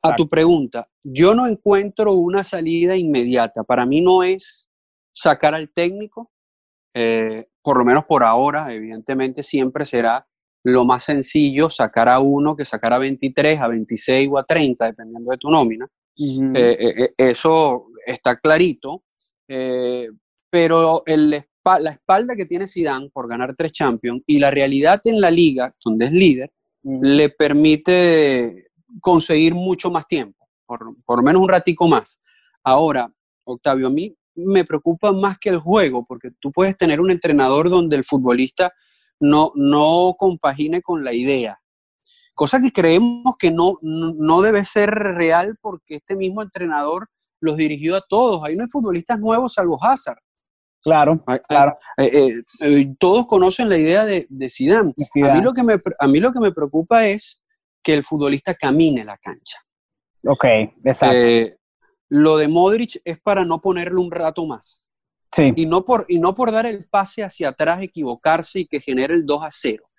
a 0.03 0.17
tu 0.17 0.31
pregunta, 0.31 0.89
yo 1.05 1.35
no 1.35 1.47
encuentro 1.47 2.15
una 2.15 2.43
salida 2.43 2.97
inmediata. 2.97 3.65
Para 3.65 3.85
mí 3.85 4.01
no 4.01 4.23
es 4.23 4.71
sacar 5.13 5.55
al 5.55 5.71
técnico, 5.71 6.31
por 7.63 7.77
lo 7.77 7.85
menos 7.85 8.07
por 8.07 8.25
ahora, 8.25 8.73
evidentemente 8.73 9.43
siempre 9.43 9.85
será 9.85 10.27
lo 10.65 10.87
más 10.87 11.05
sencillo 11.05 11.69
sacar 11.69 12.09
a 12.09 12.19
uno 12.21 12.57
que 12.57 12.65
sacar 12.65 12.95
a 12.95 12.99
23, 12.99 13.61
a 13.61 13.69
26 13.69 14.29
o 14.33 14.39
a 14.39 14.45
30, 14.45 14.87
dependiendo 14.87 15.31
de 15.33 15.37
tu 15.37 15.51
nómina. 15.51 15.87
Eh, 16.17 16.53
eh, 16.55 16.95
eh, 16.99 17.15
eso 17.17 17.87
está 18.05 18.37
clarito, 18.37 19.05
pero 20.51 21.03
el, 21.07 21.31
la 21.31 21.91
espalda 21.91 22.37
que 22.37 22.47
tiene 22.47 22.67
Zidane 22.67 23.11
por 23.11 23.29
ganar 23.29 23.55
tres 23.57 23.73
Champions 23.73 24.23
y 24.27 24.39
la 24.39 24.51
realidad 24.51 25.01
en 25.05 25.21
la 25.21 25.31
liga, 25.31 25.75
donde 25.85 26.07
es 26.07 26.13
líder, 26.13 26.53
le 26.83 27.31
permite 27.31 28.69
conseguir 29.01 29.55
mucho 29.55 29.91
más 29.91 30.07
tiempo, 30.07 30.49
por, 30.67 30.95
por 31.05 31.19
lo 31.19 31.23
menos 31.23 31.43
un 31.43 31.49
ratico 31.49 31.89
más. 31.89 32.21
Ahora, 32.63 33.13
Octavio, 33.45 33.87
a 33.87 33.91
mí 33.91 34.15
me 34.35 34.65
preocupa 34.65 35.13
más 35.13 35.39
que 35.39 35.51
el 35.51 35.59
juego, 35.59 36.05
porque 36.07 36.31
tú 36.41 36.53
puedes 36.53 36.77
tener 36.77 37.01
un 37.01 37.11
entrenador 37.11 37.69
donde 37.69 37.97
el 37.97 38.05
futbolista 38.05 38.73
no, 39.19 39.53
no 39.55 40.15
compagine 40.19 40.81
con 40.83 41.05
la 41.05 41.13
idea 41.13 41.60
cosa 42.41 42.59
que 42.59 42.73
creemos 42.73 43.35
que 43.39 43.51
no, 43.51 43.79
no 43.83 44.41
debe 44.41 44.65
ser 44.65 44.89
real 44.89 45.59
porque 45.61 45.97
este 45.97 46.17
mismo 46.17 46.41
entrenador 46.41 47.07
los 47.39 47.59
dirigió 47.59 47.97
a 47.97 48.01
todos. 48.01 48.43
Ahí 48.43 48.57
no 48.57 48.63
hay 48.63 48.71
futbolistas 48.71 49.21
nuevos 49.21 49.53
salvo 49.53 49.79
Hazard. 49.85 50.17
Claro, 50.83 51.23
claro. 51.47 51.77
Eh, 51.99 52.11
eh, 52.15 52.43
eh, 52.63 52.95
todos 52.99 53.27
conocen 53.27 53.69
la 53.69 53.77
idea 53.77 54.07
de, 54.07 54.27
de 54.31 54.49
Zidane. 54.49 54.95
A, 55.23 55.35
mí 55.35 55.43
lo 55.43 55.53
que 55.53 55.63
me, 55.63 55.75
a 55.99 56.07
mí 56.07 56.19
lo 56.19 56.33
que 56.33 56.41
me 56.41 56.51
preocupa 56.51 57.07
es 57.07 57.43
que 57.83 57.93
el 57.93 58.05
futbolista 58.05 58.55
camine 58.55 59.05
la 59.05 59.19
cancha. 59.19 59.59
Ok, 60.27 60.47
exacto. 60.83 61.59
lo 62.09 62.39
de 62.39 62.49
Modric 62.49 63.03
es 63.05 63.21
para 63.21 63.45
no 63.45 63.61
ponerle 63.61 64.01
un 64.01 64.11
rato 64.11 64.47
más. 64.47 64.83
Sí. 65.31 65.49
Y 65.57 65.67
no, 65.67 65.85
por, 65.85 66.07
y 66.09 66.19
no 66.19 66.35
por 66.35 66.53
dar 66.53 66.65
el 66.65 66.87
pase 66.89 67.23
hacia 67.23 67.51
atrás, 67.51 67.83
equivocarse 67.83 68.61
y 68.61 68.67
que 68.67 68.81
genere 68.81 69.13
el 69.13 69.27
2 69.27 69.43
a 69.43 69.51
0. 69.51 69.90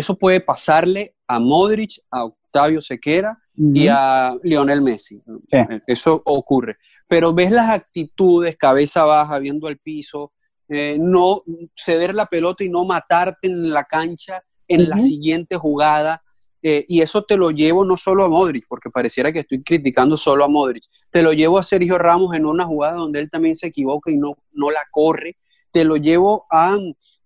Eso 0.00 0.16
puede 0.16 0.40
pasarle 0.40 1.14
a 1.28 1.38
Modric, 1.38 2.00
a 2.10 2.24
Octavio 2.24 2.80
Sequera 2.80 3.38
y 3.54 3.86
a 3.88 4.34
Lionel 4.42 4.80
Messi. 4.80 5.22
Eh, 5.52 5.80
eso 5.86 6.22
ocurre. 6.24 6.78
Pero 7.06 7.34
ves 7.34 7.50
las 7.50 7.68
actitudes, 7.68 8.56
cabeza 8.56 9.04
baja, 9.04 9.38
viendo 9.38 9.68
al 9.68 9.76
piso, 9.76 10.32
eh, 10.70 10.96
no 10.98 11.42
ceder 11.76 12.14
la 12.14 12.24
pelota 12.24 12.64
y 12.64 12.70
no 12.70 12.86
matarte 12.86 13.46
en 13.48 13.68
la 13.68 13.84
cancha 13.84 14.42
en 14.66 14.88
la 14.88 14.98
siguiente 14.98 15.58
jugada. 15.58 16.22
Eh, 16.62 16.86
y 16.88 17.02
eso 17.02 17.22
te 17.22 17.36
lo 17.36 17.50
llevo 17.50 17.84
no 17.84 17.98
solo 17.98 18.24
a 18.24 18.30
Modric, 18.30 18.64
porque 18.70 18.88
pareciera 18.88 19.30
que 19.34 19.40
estoy 19.40 19.62
criticando 19.62 20.16
solo 20.16 20.46
a 20.46 20.48
Modric. 20.48 20.84
Te 21.10 21.20
lo 21.22 21.34
llevo 21.34 21.58
a 21.58 21.62
Sergio 21.62 21.98
Ramos 21.98 22.34
en 22.34 22.46
una 22.46 22.64
jugada 22.64 22.94
donde 22.94 23.20
él 23.20 23.28
también 23.30 23.54
se 23.54 23.66
equivoca 23.66 24.10
y 24.10 24.16
no, 24.16 24.38
no 24.52 24.70
la 24.70 24.80
corre. 24.90 25.36
Te 25.70 25.84
lo 25.84 25.96
llevo 25.96 26.46
a 26.50 26.78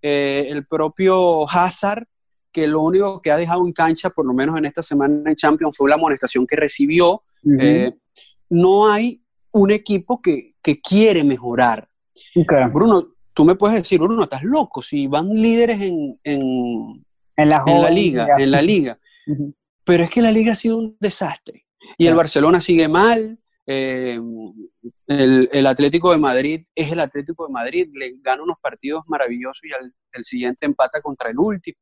el 0.03 0.67
propio 0.67 1.49
Hazard, 1.49 2.07
que 2.55 2.69
lo 2.69 2.83
único 2.83 3.21
que 3.21 3.33
ha 3.33 3.37
dejado 3.37 3.67
en 3.67 3.73
cancha, 3.73 4.11
por 4.11 4.25
lo 4.25 4.33
menos 4.33 4.57
en 4.57 4.65
esta 4.65 4.81
semana 4.81 5.29
en 5.29 5.35
Champions, 5.35 5.77
fue 5.77 5.91
la 5.91 5.97
amonestación 5.97 6.47
que 6.47 6.55
recibió. 6.55 7.25
Eh, 7.61 7.93
no 8.49 8.91
hay 8.91 9.21
un 9.51 9.73
equipo 9.73 10.23
que, 10.23 10.55
quiere 10.83 11.25
mejorar. 11.25 11.89
Bruno, 12.73 13.09
tú 13.35 13.45
me 13.45 13.57
puedes 13.57 13.77
decir, 13.77 13.99
Bruno, 13.99 14.23
estás 14.23 14.45
loco, 14.45 14.81
si 14.81 15.09
van 15.09 15.29
líderes 15.29 15.81
en, 15.81 16.19
en 16.23 17.03
la, 17.37 17.91
liga, 17.91 18.29
en 18.39 18.51
la 18.51 18.63
liga. 18.63 18.99
Pero 19.85 20.05
es 20.05 20.11
que 20.11 20.23
la 20.23 20.31
liga 20.31 20.53
ha 20.53 20.57
sido 20.57 20.79
un 20.79 20.97
desastre. 21.01 21.67
Y 21.99 22.07
el 22.07 22.15
Barcelona 22.15 22.61
sigue 22.61 22.87
mal. 22.89 23.39
Eh, 23.67 24.19
el, 25.07 25.67
Atlético 25.67 26.13
de 26.13 26.19
Madrid 26.19 26.65
es 26.75 26.93
el 26.93 27.01
Atlético 27.01 27.47
de 27.47 27.53
Madrid, 27.53 27.89
le 27.93 28.15
gana 28.23 28.43
unos 28.43 28.57
partidos 28.61 29.03
maravillosos 29.07 29.65
y 29.65 29.71
el 30.13 30.25
siguiente 30.25 30.67
empata 30.67 31.01
contra 31.01 31.31
el 31.31 31.39
último, 31.39 31.79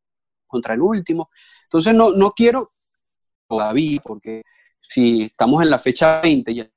contra 0.52 0.74
el 0.74 0.82
último. 0.82 1.30
Entonces 1.64 1.94
no, 1.94 2.12
no 2.12 2.32
quiero 2.32 2.72
todavía, 3.48 4.00
porque 4.04 4.42
si 4.80 5.22
estamos 5.22 5.62
en 5.62 5.70
la 5.70 5.78
fecha 5.78 6.20
20 6.20 6.52
y 6.52 6.70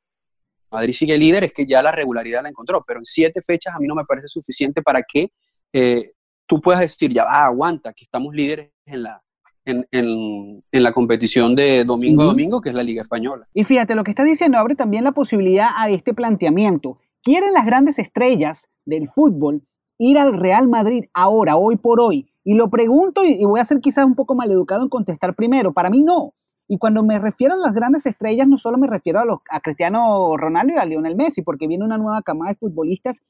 Madrid 0.72 0.94
sigue 0.94 1.18
líder, 1.18 1.44
es 1.44 1.54
que 1.54 1.66
ya 1.66 1.82
la 1.82 1.92
regularidad 1.92 2.42
la 2.42 2.50
encontró, 2.50 2.84
pero 2.88 3.00
en 3.00 3.06
siete 3.06 3.42
fechas 3.42 3.76
a 3.76 3.80
mí 3.80 3.88
no 3.88 3.96
me 3.96 4.06
parece 4.06 4.28
suficiente 4.28 4.82
para 4.82 5.04
que 5.04 5.32
eh, 5.74 6.14
tú 6.48 6.62
puedas 6.62 6.82
decir, 6.82 7.14
ya 7.14 7.26
va, 7.26 7.46
aguanta, 7.46 7.94
que 7.94 8.06
estamos 8.06 8.34
líderes 8.34 8.72
en 8.86 9.04
la, 9.04 9.22
en, 9.66 9.86
en, 9.92 10.64
la 10.72 10.92
competición 10.94 11.56
de 11.56 11.84
domingo 11.84 12.24
a 12.24 12.26
domingo, 12.28 12.62
que 12.62 12.70
es 12.70 12.76
la 12.76 12.84
Liga 12.84 13.02
Española. 13.02 13.48
Y 13.54 13.64
fíjate, 13.64 13.96
lo 13.96 14.04
que 14.04 14.12
está 14.12 14.24
diciendo 14.24 14.58
abre 14.58 14.76
también 14.76 15.04
la 15.04 15.12
posibilidad 15.12 15.70
a 15.76 15.90
este 15.90 16.14
planteamiento. 16.14 17.00
¿Quieren 17.24 17.54
las 17.54 17.66
grandes 17.66 18.00
estrellas 18.00 18.70
del 18.86 19.10
fútbol 19.10 19.64
ir 19.98 20.18
al 20.18 20.34
Real 20.34 20.68
Madrid 20.68 21.06
ahora, 21.14 21.58
hoy 21.58 21.78
por 21.78 22.00
hoy? 22.00 22.32
Y 22.46 22.54
lo 22.54 22.70
pregunto 22.70 23.26
y, 23.26 23.44
voy 23.44 23.60
a 23.60 23.66
ser 23.66 23.82
quizás 23.82 24.06
un 24.06 24.14
poco 24.14 24.36
maleducado 24.36 24.84
en 24.84 24.90
contestar 24.90 25.36
primero. 25.36 25.74
Para 25.74 25.90
mí 25.90 26.04
no. 26.04 26.34
Y 26.68 26.78
cuando 26.78 27.04
me 27.04 27.18
refiero 27.18 27.56
a 27.56 27.58
las 27.58 27.74
grandes 27.74 28.06
estrellas, 28.06 28.48
no 28.48 28.58
solo 28.58 28.78
me 28.78 28.88
refiero 28.88 29.20
a, 29.20 29.26
los, 29.26 29.40
a 29.50 29.60
Cristiano 29.60 30.38
Ronaldo 30.38 30.74
y 30.74 30.78
a 30.78 30.86
Lionel 30.86 31.16
Messi, 31.16 31.42
porque 31.42 31.68
viene 31.68 31.84
una 31.84 31.98
nueva 31.98 32.22
camada 32.22 32.52
de 32.52 32.58
futbolistas, 32.58 33.22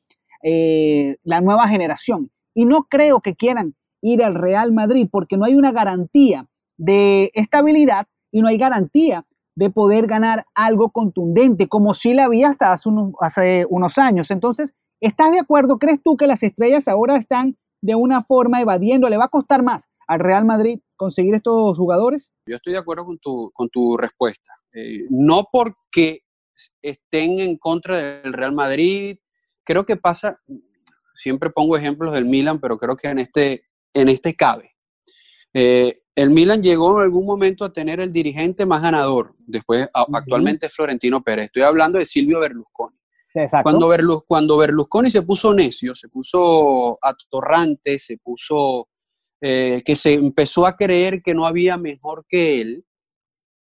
eh, 0.43 1.15
la 1.23 1.39
nueva 1.39 1.67
generación. 1.69 2.29
Y 2.53 2.65
no 2.65 2.83
creo 2.89 3.21
que 3.21 3.35
quieran 3.35 3.75
ir 4.01 4.21
al 4.21 4.35
Real 4.35 4.73
Madrid 4.73 5.07
porque 5.09 5.37
no 5.37 5.45
hay 5.45 5.55
una 5.55 5.71
garantía 5.71 6.47
de 6.77 7.31
estabilidad 7.33 8.07
y 8.31 8.41
no 8.41 8.49
hay 8.49 8.57
garantía 8.57 9.25
de 9.55 9.69
poder 9.69 10.07
ganar 10.07 10.45
algo 10.53 10.89
contundente, 10.89 11.67
como 11.69 11.93
sí 11.93 12.13
la 12.13 12.25
había 12.25 12.49
hasta 12.49 12.73
hace 12.73 12.89
unos, 12.89 13.13
hace 13.21 13.65
unos 13.69 13.97
años. 13.97 14.29
Entonces, 14.29 14.73
¿estás 14.99 15.31
de 15.31 15.39
acuerdo? 15.39 15.79
¿Crees 15.79 16.03
tú 16.03 16.17
que 16.17 16.27
las 16.27 16.43
estrellas 16.43 16.89
ahora 16.89 17.15
están 17.15 17.55
de 17.85 17.95
una 17.95 18.23
forma 18.23 18.61
evadiendo? 18.61 19.07
¿Le 19.09 19.17
va 19.17 19.25
a 19.25 19.29
costar 19.29 19.61
más 19.61 19.87
al 20.07 20.19
Real 20.19 20.43
Madrid 20.43 20.79
conseguir 20.95 21.35
estos 21.35 21.77
jugadores? 21.77 22.33
Yo 22.47 22.55
estoy 22.55 22.73
de 22.73 22.79
acuerdo 22.79 23.05
con 23.05 23.19
tu, 23.19 23.51
con 23.53 23.69
tu 23.69 23.95
respuesta. 23.95 24.53
Eh, 24.73 25.05
no 25.09 25.47
porque 25.51 26.21
estén 26.81 27.39
en 27.39 27.57
contra 27.57 27.97
del 27.97 28.33
Real 28.33 28.53
Madrid, 28.53 29.17
creo 29.63 29.85
que 29.85 29.97
pasa, 29.97 30.41
siempre 31.15 31.51
pongo 31.51 31.77
ejemplos 31.77 32.11
del 32.13 32.25
Milan, 32.25 32.59
pero 32.59 32.77
creo 32.77 32.95
que 32.95 33.07
en 33.07 33.19
este, 33.19 33.65
en 33.93 34.09
este 34.09 34.35
cabe. 34.35 34.75
Eh, 35.53 36.01
el 36.15 36.31
Milan 36.31 36.63
llegó 36.63 36.97
en 36.97 37.03
algún 37.03 37.25
momento 37.25 37.65
a 37.65 37.73
tener 37.73 37.99
el 37.99 38.11
dirigente 38.11 38.65
más 38.65 38.81
ganador, 38.81 39.35
después 39.37 39.87
actualmente 39.93 40.69
Florentino 40.69 41.21
Pérez. 41.21 41.45
Estoy 41.47 41.63
hablando 41.63 41.99
de 41.99 42.05
Silvio 42.05 42.39
Berlusconi. 42.39 42.94
Cuando, 43.63 44.23
cuando 44.27 44.57
Berlusconi 44.57 45.09
se 45.11 45.21
puso 45.21 45.53
necio, 45.53 45.93
se 45.93 46.07
puso 46.07 46.97
atorrante, 47.01 47.99
se 47.99 48.17
puso 48.17 48.87
eh, 49.41 49.81
que 49.85 49.95
se 49.95 50.13
empezó 50.13 50.65
a 50.65 50.77
creer 50.77 51.21
que 51.21 51.33
no 51.33 51.45
había 51.45 51.77
mejor 51.77 52.25
que 52.29 52.61
él, 52.61 52.85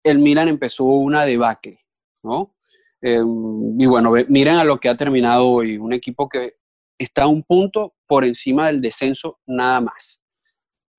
el 0.03 0.19
Milan 0.19 0.49
empezó 0.49 0.85
una 0.85 1.25
debacle, 1.25 1.81
¿no? 2.23 2.55
Em, 3.03 3.79
y 3.79 3.87
bueno, 3.87 4.13
miren 4.29 4.57
a 4.57 4.65
lo 4.65 4.79
que 4.79 4.89
ha 4.89 4.97
terminado 4.97 5.47
hoy, 5.49 5.77
un 5.77 5.93
equipo 5.93 6.29
que 6.29 6.55
está 6.99 7.25
a 7.25 7.29
un 7.29 7.43
punto 7.43 7.95
por 8.07 8.25
encima 8.25 8.67
del 8.67 8.81
descenso 8.81 9.41
nada 9.47 9.81
más. 9.81 10.23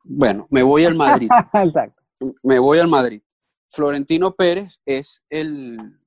Bueno, 0.04 0.48
me 0.52 0.62
voy 0.64 0.86
al 0.86 0.96
Madrid. 0.96 1.30
Exacto. 1.54 2.02
Me 2.44 2.60
voy 2.60 2.78
al 2.78 2.88
Madrid. 2.88 3.22
Florentino 3.68 4.36
Pérez 4.36 4.80
es 4.86 5.24
el 5.30 6.01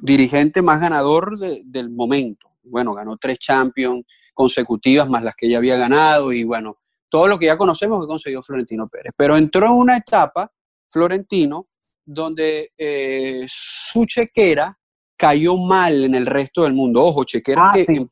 dirigente 0.00 0.62
más 0.62 0.80
ganador 0.80 1.38
del 1.38 1.90
momento. 1.90 2.48
Bueno, 2.62 2.94
ganó 2.94 3.16
tres 3.16 3.38
Champions 3.38 4.04
consecutivas 4.34 5.08
más 5.08 5.24
las 5.24 5.34
que 5.34 5.48
ya 5.48 5.58
había 5.58 5.76
ganado 5.76 6.32
y 6.32 6.44
bueno, 6.44 6.78
todo 7.08 7.26
lo 7.26 7.38
que 7.38 7.46
ya 7.46 7.56
conocemos 7.56 8.00
que 8.00 8.06
consiguió 8.06 8.42
Florentino 8.42 8.88
Pérez. 8.88 9.12
Pero 9.16 9.36
entró 9.36 9.66
en 9.66 9.72
una 9.72 9.96
etapa, 9.96 10.50
Florentino, 10.88 11.68
donde 12.04 12.72
eh, 12.76 13.44
su 13.48 14.04
chequera 14.06 14.78
cayó 15.16 15.56
mal 15.56 16.04
en 16.04 16.14
el 16.14 16.26
resto 16.26 16.62
del 16.62 16.74
mundo. 16.74 17.04
Ojo, 17.04 17.24
chequera 17.24 17.70
ah, 17.70 17.74
que... 17.74 18.06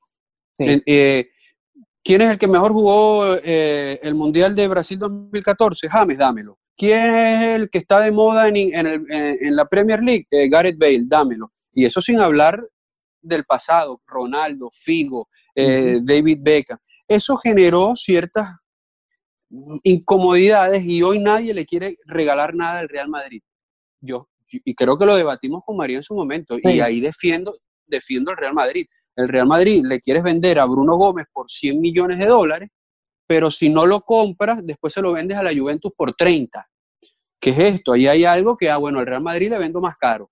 Eh, 0.58 1.28
¿Quién 2.02 2.22
es 2.22 2.30
el 2.30 2.38
que 2.38 2.46
mejor 2.46 2.72
jugó 2.72 3.36
eh, 3.42 3.98
el 4.02 4.14
Mundial 4.14 4.54
de 4.54 4.68
Brasil 4.68 4.98
2014? 4.98 5.88
James, 5.88 6.16
dámelo. 6.16 6.58
¿Quién 6.76 7.10
es 7.10 7.46
el 7.46 7.70
que 7.70 7.78
está 7.78 8.00
de 8.00 8.12
moda 8.12 8.48
en, 8.48 9.56
la 9.56 9.64
Premier 9.64 10.00
League? 10.02 10.26
Gareth 10.48 10.78
Bale, 10.78 11.02
dámelo. 11.06 11.52
Y 11.76 11.84
eso 11.84 12.00
sin 12.00 12.18
hablar 12.20 12.66
del 13.20 13.44
pasado, 13.44 14.00
Ronaldo, 14.06 14.70
Figo, 14.72 15.28
David 15.54 16.38
Beckham. 16.40 16.78
Eso 17.06 17.36
generó 17.36 17.94
ciertas 17.94 18.48
incomodidades 19.82 20.82
y 20.84 21.02
hoy 21.02 21.18
nadie 21.18 21.52
le 21.52 21.66
quiere 21.66 21.96
regalar 22.06 22.54
nada 22.54 22.78
al 22.78 22.88
Real 22.88 23.10
Madrid. 23.10 23.42
Yo, 24.00 24.28
y 24.48 24.74
creo 24.74 24.96
que 24.96 25.04
lo 25.04 25.16
debatimos 25.16 25.60
con 25.66 25.76
María 25.76 25.98
en 25.98 26.02
su 26.02 26.14
momento, 26.14 26.56
y 26.62 26.80
ahí 26.80 27.00
defiendo, 27.00 27.58
defiendo 27.86 28.30
el 28.30 28.38
Real 28.38 28.54
Madrid. 28.54 28.86
El 29.14 29.28
Real 29.28 29.46
Madrid 29.46 29.84
le 29.84 30.00
quieres 30.00 30.22
vender 30.22 30.58
a 30.58 30.64
Bruno 30.64 30.96
Gómez 30.96 31.26
por 31.30 31.50
100 31.50 31.78
millones 31.78 32.18
de 32.18 32.26
dólares, 32.26 32.70
pero 33.26 33.50
si 33.50 33.68
no 33.68 33.84
lo 33.84 34.00
compras, 34.00 34.64
después 34.64 34.94
se 34.94 35.02
lo 35.02 35.12
vendes 35.12 35.36
a 35.36 35.42
la 35.42 35.54
Juventus 35.54 35.92
por 35.94 36.14
30. 36.14 36.66
¿Qué 37.38 37.50
es 37.50 37.58
esto? 37.58 37.92
Ahí 37.92 38.08
hay 38.08 38.24
algo 38.24 38.56
que, 38.56 38.70
ah, 38.70 38.78
bueno, 38.78 39.00
el 39.00 39.06
Real 39.06 39.22
Madrid 39.22 39.50
le 39.50 39.58
vendo 39.58 39.80
más 39.80 39.96
caro. 39.98 40.30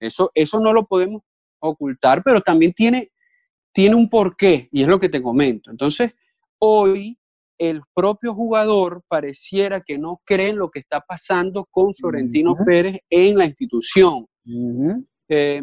Eso, 0.00 0.30
eso 0.34 0.60
no 0.60 0.72
lo 0.72 0.86
podemos 0.86 1.22
ocultar, 1.58 2.22
pero 2.22 2.40
también 2.40 2.72
tiene, 2.72 3.10
tiene 3.72 3.94
un 3.94 4.08
porqué, 4.08 4.68
y 4.72 4.82
es 4.82 4.88
lo 4.88 5.00
que 5.00 5.08
te 5.08 5.22
comento. 5.22 5.70
Entonces, 5.70 6.12
hoy 6.58 7.18
el 7.58 7.82
propio 7.94 8.34
jugador 8.34 9.02
pareciera 9.08 9.80
que 9.80 9.98
no 9.98 10.20
cree 10.24 10.48
en 10.48 10.58
lo 10.58 10.70
que 10.70 10.80
está 10.80 11.00
pasando 11.00 11.66
con 11.70 11.94
Florentino 11.94 12.54
Pérez 12.66 12.98
en 13.08 13.38
la 13.38 13.46
institución. 13.46 14.26
Eh, 15.28 15.62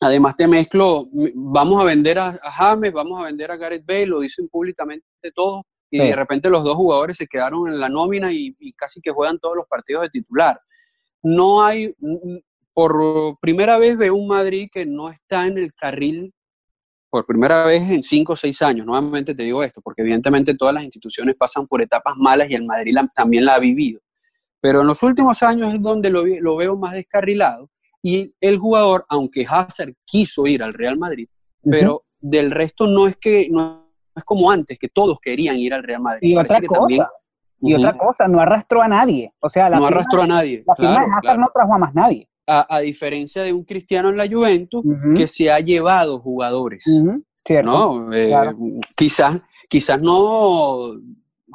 además 0.00 0.36
te 0.36 0.48
mezclo, 0.48 1.06
vamos 1.34 1.82
a 1.82 1.84
vender 1.84 2.18
a, 2.18 2.38
James, 2.42 2.92
vamos 2.92 3.20
a 3.20 3.26
vender 3.26 3.50
a 3.50 3.56
Gareth 3.56 3.84
Bale, 3.86 4.06
lo 4.06 4.20
dicen 4.20 4.48
públicamente 4.48 5.06
todos, 5.34 5.62
y 5.90 5.98
de 5.98 6.16
repente 6.16 6.50
los 6.50 6.64
dos 6.64 6.74
jugadores 6.74 7.16
se 7.16 7.26
quedaron 7.26 7.68
en 7.68 7.78
la 7.78 7.88
nómina 7.88 8.32
y, 8.32 8.56
y, 8.58 8.72
casi 8.72 9.00
que 9.00 9.12
juegan 9.12 9.38
todos 9.38 9.54
los 9.56 9.66
partidos 9.66 10.02
de 10.02 10.08
titular. 10.08 10.60
No 11.22 11.64
hay, 11.64 11.94
por 12.74 13.38
primera 13.40 13.78
vez 13.78 13.96
veo 13.96 14.14
un 14.14 14.26
Madrid 14.26 14.68
que 14.70 14.84
no 14.84 15.08
está 15.08 15.46
en 15.46 15.58
el 15.58 15.72
carril 15.72 16.34
por 17.14 17.24
primera 17.26 17.64
vez 17.64 17.80
en 17.92 18.02
cinco 18.02 18.32
o 18.32 18.36
seis 18.36 18.60
años, 18.60 18.84
nuevamente 18.84 19.36
te 19.36 19.44
digo 19.44 19.62
esto, 19.62 19.80
porque 19.80 20.02
evidentemente 20.02 20.56
todas 20.56 20.74
las 20.74 20.82
instituciones 20.82 21.36
pasan 21.36 21.64
por 21.68 21.80
etapas 21.80 22.16
malas 22.16 22.50
y 22.50 22.54
el 22.54 22.66
Madrid 22.66 22.96
también 23.14 23.44
la 23.44 23.54
ha 23.54 23.60
vivido. 23.60 24.00
Pero 24.60 24.80
en 24.80 24.88
los 24.88 25.00
últimos 25.04 25.40
años 25.44 25.72
es 25.72 25.80
donde 25.80 26.10
lo, 26.10 26.56
veo 26.56 26.76
más 26.76 26.94
descarrilado 26.94 27.70
y 28.02 28.34
el 28.40 28.58
jugador, 28.58 29.06
aunque 29.08 29.46
Hazard 29.48 29.94
quiso 30.04 30.48
ir 30.48 30.64
al 30.64 30.74
Real 30.74 30.98
Madrid, 30.98 31.28
pero 31.62 32.02
del 32.18 32.50
resto 32.50 32.88
no 32.88 33.06
es 33.06 33.16
que 33.16 33.46
no 33.48 33.92
es 34.16 34.24
como 34.24 34.50
antes, 34.50 34.76
que 34.76 34.88
todos 34.88 35.20
querían 35.20 35.54
ir 35.54 35.72
al 35.72 35.84
Real 35.84 36.00
Madrid. 36.00 36.30
Y 36.30 36.36
otra 36.36 36.60
cosa, 36.62 37.10
y 37.60 37.74
otra 37.74 37.96
cosa, 37.96 38.26
no 38.26 38.40
arrastró 38.40 38.82
a 38.82 38.88
nadie. 38.88 39.32
O 39.38 39.48
sea, 39.48 39.70
no 39.70 39.86
arrastró 39.86 40.22
a 40.22 40.26
nadie. 40.26 40.64
La 40.66 40.74
firma 40.74 41.04
de 41.04 41.12
Hazard 41.16 41.38
no 41.38 41.46
trajo 41.54 41.74
a 41.74 41.78
más 41.78 41.94
nadie 41.94 42.28
a, 42.46 42.80
diferencia 42.80 43.42
de 43.42 43.52
un 43.52 43.64
Cristiano 43.64 44.10
en 44.10 44.16
la 44.16 44.28
Juventus 44.28 44.84
que 45.16 45.26
se 45.26 45.50
ha 45.50 45.60
llevado 45.60 46.18
jugadores. 46.18 46.84
¿no? 47.62 48.12
Eh, 48.12 48.34
quizás, 48.96 49.40
quizás 49.68 50.00
no 50.00 50.94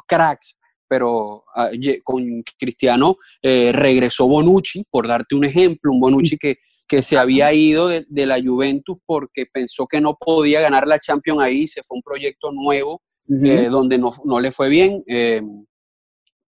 cracks, 0.06 0.56
pero 0.88 1.44
ah, 1.54 1.70
con 2.02 2.42
Cristiano 2.58 3.16
eh, 3.42 3.70
regresó 3.72 4.26
Bonucci, 4.26 4.84
por 4.90 5.06
darte 5.06 5.34
un 5.34 5.44
ejemplo, 5.44 5.92
un 5.92 6.00
Bonucci 6.00 6.36
que, 6.36 6.58
que 6.88 7.02
se 7.02 7.16
había 7.16 7.52
ido 7.52 7.88
de, 7.88 8.26
la 8.26 8.40
Juventus 8.42 8.98
porque 9.06 9.46
pensó 9.52 9.86
que 9.86 10.00
no 10.00 10.16
podía 10.18 10.60
ganar 10.60 10.86
la 10.86 10.98
Champions 10.98 11.40
ahí, 11.40 11.68
se 11.68 11.82
fue 11.82 11.96
un 11.96 12.02
proyecto 12.02 12.50
nuevo 12.52 13.02
eh, 13.28 13.68
donde 13.70 13.96
no, 13.96 14.12
no, 14.24 14.40
le 14.40 14.50
fue 14.50 14.68
bien. 14.68 15.04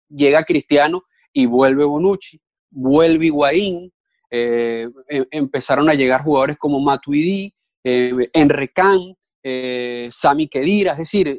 llega 0.08 0.44
Cristiano 0.44 1.02
y 1.32 1.46
vuelve 1.46 1.84
Bonucci, 1.84 2.40
vuelve 2.70 3.26
Higuaín, 3.26 3.92
eh, 4.34 4.88
em, 5.08 5.26
empezaron 5.30 5.90
a 5.90 5.94
llegar 5.94 6.22
jugadores 6.22 6.56
como 6.56 6.80
Matuidi, 6.80 7.54
eh, 7.84 8.30
Enrecán, 8.32 8.98
eh, 9.42 10.08
Sami 10.10 10.48
Kedira, 10.48 10.92
es 10.92 10.98
decir, 10.98 11.38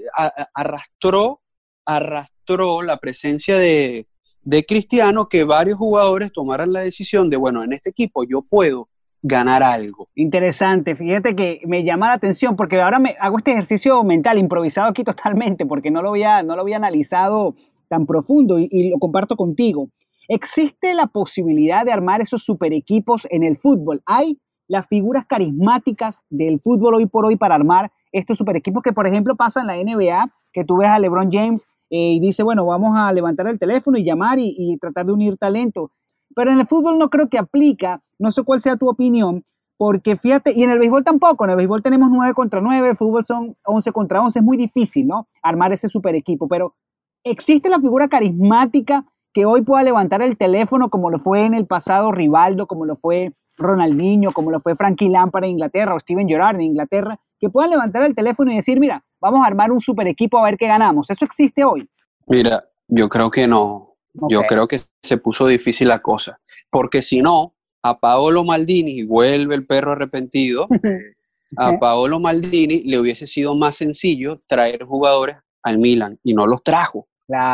arrastró, 0.54 1.42
arrastró 1.86 2.84
la 2.84 2.98
presencia 2.98 3.58
de, 3.58 4.06
de 4.44 4.64
Cristiano 4.64 5.28
que 5.28 5.44
varios 5.44 5.78
jugadores 5.78 6.32
tomaran 6.32 6.72
la 6.72 6.82
decisión 6.82 7.32
de, 7.32 7.38
bueno, 7.38 7.64
en 7.64 7.74
este 7.74 7.90
equipo 7.90 8.26
yo 8.26 8.44
puedo 8.44 8.90
ganar 9.24 9.64
algo. 9.64 10.10
Interesante, 10.14 10.96
fíjate 10.96 11.36
que 11.36 11.62
me 11.66 11.84
llama 11.84 12.10
la 12.10 12.14
atención 12.14 12.56
porque 12.56 12.80
ahora 12.80 13.00
me 13.00 13.16
hago 13.20 13.38
este 13.38 13.52
ejercicio 13.54 14.04
mental 14.04 14.38
improvisado 14.38 14.90
aquí 14.90 15.04
totalmente 15.04 15.66
porque 15.66 15.90
no 15.90 16.04
lo 16.04 16.10
había, 16.10 16.44
no 16.44 16.56
lo 16.56 16.62
había 16.62 16.78
analizado 16.78 17.56
tan 17.88 18.06
profundo 18.06 18.60
y, 18.60 18.90
lo 18.90 19.00
comparto 19.00 19.36
contigo. 19.36 19.90
¿Existe 20.28 20.94
la 20.94 21.08
posibilidad 21.08 21.86
de 21.86 21.92
armar 21.92 22.22
esos 22.22 22.44
super 22.44 22.74
equipos 22.74 23.28
en 23.30 23.44
el 23.44 23.58
fútbol? 23.58 24.02
¿Hay 24.06 24.40
las 24.68 24.88
figuras 24.88 25.26
carismáticas 25.26 26.24
del 26.30 26.60
fútbol 26.60 26.96
hoy 26.96 27.06
por 27.06 27.26
hoy 27.26 27.36
para 27.36 27.56
armar 27.56 27.92
estos 28.12 28.38
super 28.38 28.56
equipos 28.56 28.82
que, 28.82 28.94
por 28.94 29.06
ejemplo, 29.08 29.36
pasan 29.36 29.70
en 29.70 29.86
la 29.86 29.96
NBA, 29.96 30.32
que 30.54 30.64
tú 30.64 30.78
ves 30.78 30.90
a 30.90 31.00
LeBron 31.00 31.32
James 31.32 31.68
eh, 31.90 32.14
y 32.14 32.20
dice, 32.20 32.44
bueno, 32.44 32.66
vamos 32.66 32.98
a 32.98 33.12
levantar 33.12 33.48
el 33.48 33.60
teléfono 33.60 33.98
y 33.98 34.04
llamar 34.04 34.38
y, 34.40 34.78
tratar 34.80 35.06
de 35.06 35.14
unir 35.14 35.38
talento. 35.38 35.92
Pero 36.36 36.52
en 36.52 36.60
el 36.60 36.68
fútbol 36.68 36.98
no 36.98 37.10
creo 37.10 37.28
que 37.28 37.38
aplica, 37.38 38.02
no 38.18 38.32
sé 38.32 38.44
cuál 38.44 38.62
sea 38.62 38.78
tu 38.78 38.90
opinión, 38.90 39.44
porque 39.78 40.16
fíjate, 40.16 40.54
y 40.56 40.64
en 40.64 40.72
el 40.72 40.80
béisbol 40.80 41.04
tampoco, 41.04 41.44
en 41.44 41.52
el 41.52 41.58
béisbol 41.58 41.82
tenemos 41.82 42.10
9 42.10 42.34
contra 42.34 42.62
9, 42.62 42.90
el 42.90 42.96
fútbol 42.96 43.26
son 43.26 43.56
11 43.66 43.92
contra 43.92 44.22
11, 44.22 44.40
es 44.40 44.46
muy 44.46 44.58
difícil, 44.58 45.08
¿no? 45.08 45.28
Armar 45.42 45.74
ese 45.74 45.90
super 45.90 46.16
equipo, 46.16 46.48
pero 46.48 46.76
¿existe 47.24 47.70
la 47.70 47.80
figura 47.80 48.08
carismática 48.08 49.06
que 49.34 49.46
hoy 49.46 49.62
pueda 49.62 49.84
levantar 49.84 50.22
el 50.22 50.38
teléfono 50.38 50.90
como 50.90 51.10
lo 51.10 51.20
fue 51.20 51.46
en 51.46 51.54
el 51.54 51.66
pasado 51.66 52.12
Rivaldo, 52.12 52.68
como 52.68 52.86
lo 52.86 52.96
fue 52.96 53.34
Ronaldinho, 53.58 54.32
como 54.32 54.52
lo 54.52 54.60
fue 54.60 54.76
Frankie 54.76 55.10
Lampard 55.10 55.46
en 55.46 55.52
Inglaterra 55.52 55.96
o 55.96 56.00
Steven 56.00 56.28
Gerrard 56.28 56.56
en 56.56 56.62
Inglaterra, 56.62 57.20
que 57.40 57.50
puedan 57.50 57.72
levantar 57.72 58.04
el 58.04 58.16
teléfono 58.16 58.52
y 58.52 58.56
decir, 58.56 58.80
mira, 58.80 59.04
vamos 59.20 59.44
a 59.44 59.48
armar 59.48 59.72
un 59.72 59.82
super 59.82 60.08
equipo 60.08 60.38
a 60.38 60.44
ver 60.44 60.58
qué 60.58 60.68
ganamos. 60.68 61.10
¿Eso 61.10 61.26
existe 61.26 61.64
hoy? 61.64 61.90
Mira, 62.28 62.64
yo 62.88 63.10
creo 63.10 63.30
que 63.30 63.48
no. 63.48 63.90
Yo 64.30 64.44
creo 64.44 64.68
que 64.68 64.80
se 65.02 65.18
puso 65.18 65.48
difícil 65.48 65.88
la 65.88 66.00
cosa, 66.00 66.40
porque 66.70 67.02
si 67.02 67.22
no, 67.22 67.56
a 67.82 68.00
Paolo 68.00 68.44
Maldini, 68.44 69.00
y 69.00 69.04
vuelve 69.04 69.56
el 69.56 69.66
perro 69.66 69.94
arrepentido, 69.94 70.68
a 71.58 71.80
Paolo 71.80 72.20
Maldini 72.20 72.84
le 72.84 73.00
hubiese 73.00 73.26
sido 73.26 73.56
más 73.56 73.76
sencillo 73.76 74.40
traer 74.46 74.84
jugadores 74.84 75.38
al 75.64 75.80
Milan 75.80 76.20
y 76.24 76.36
no 76.36 76.46
los 76.46 76.64
trajo, 76.64 77.08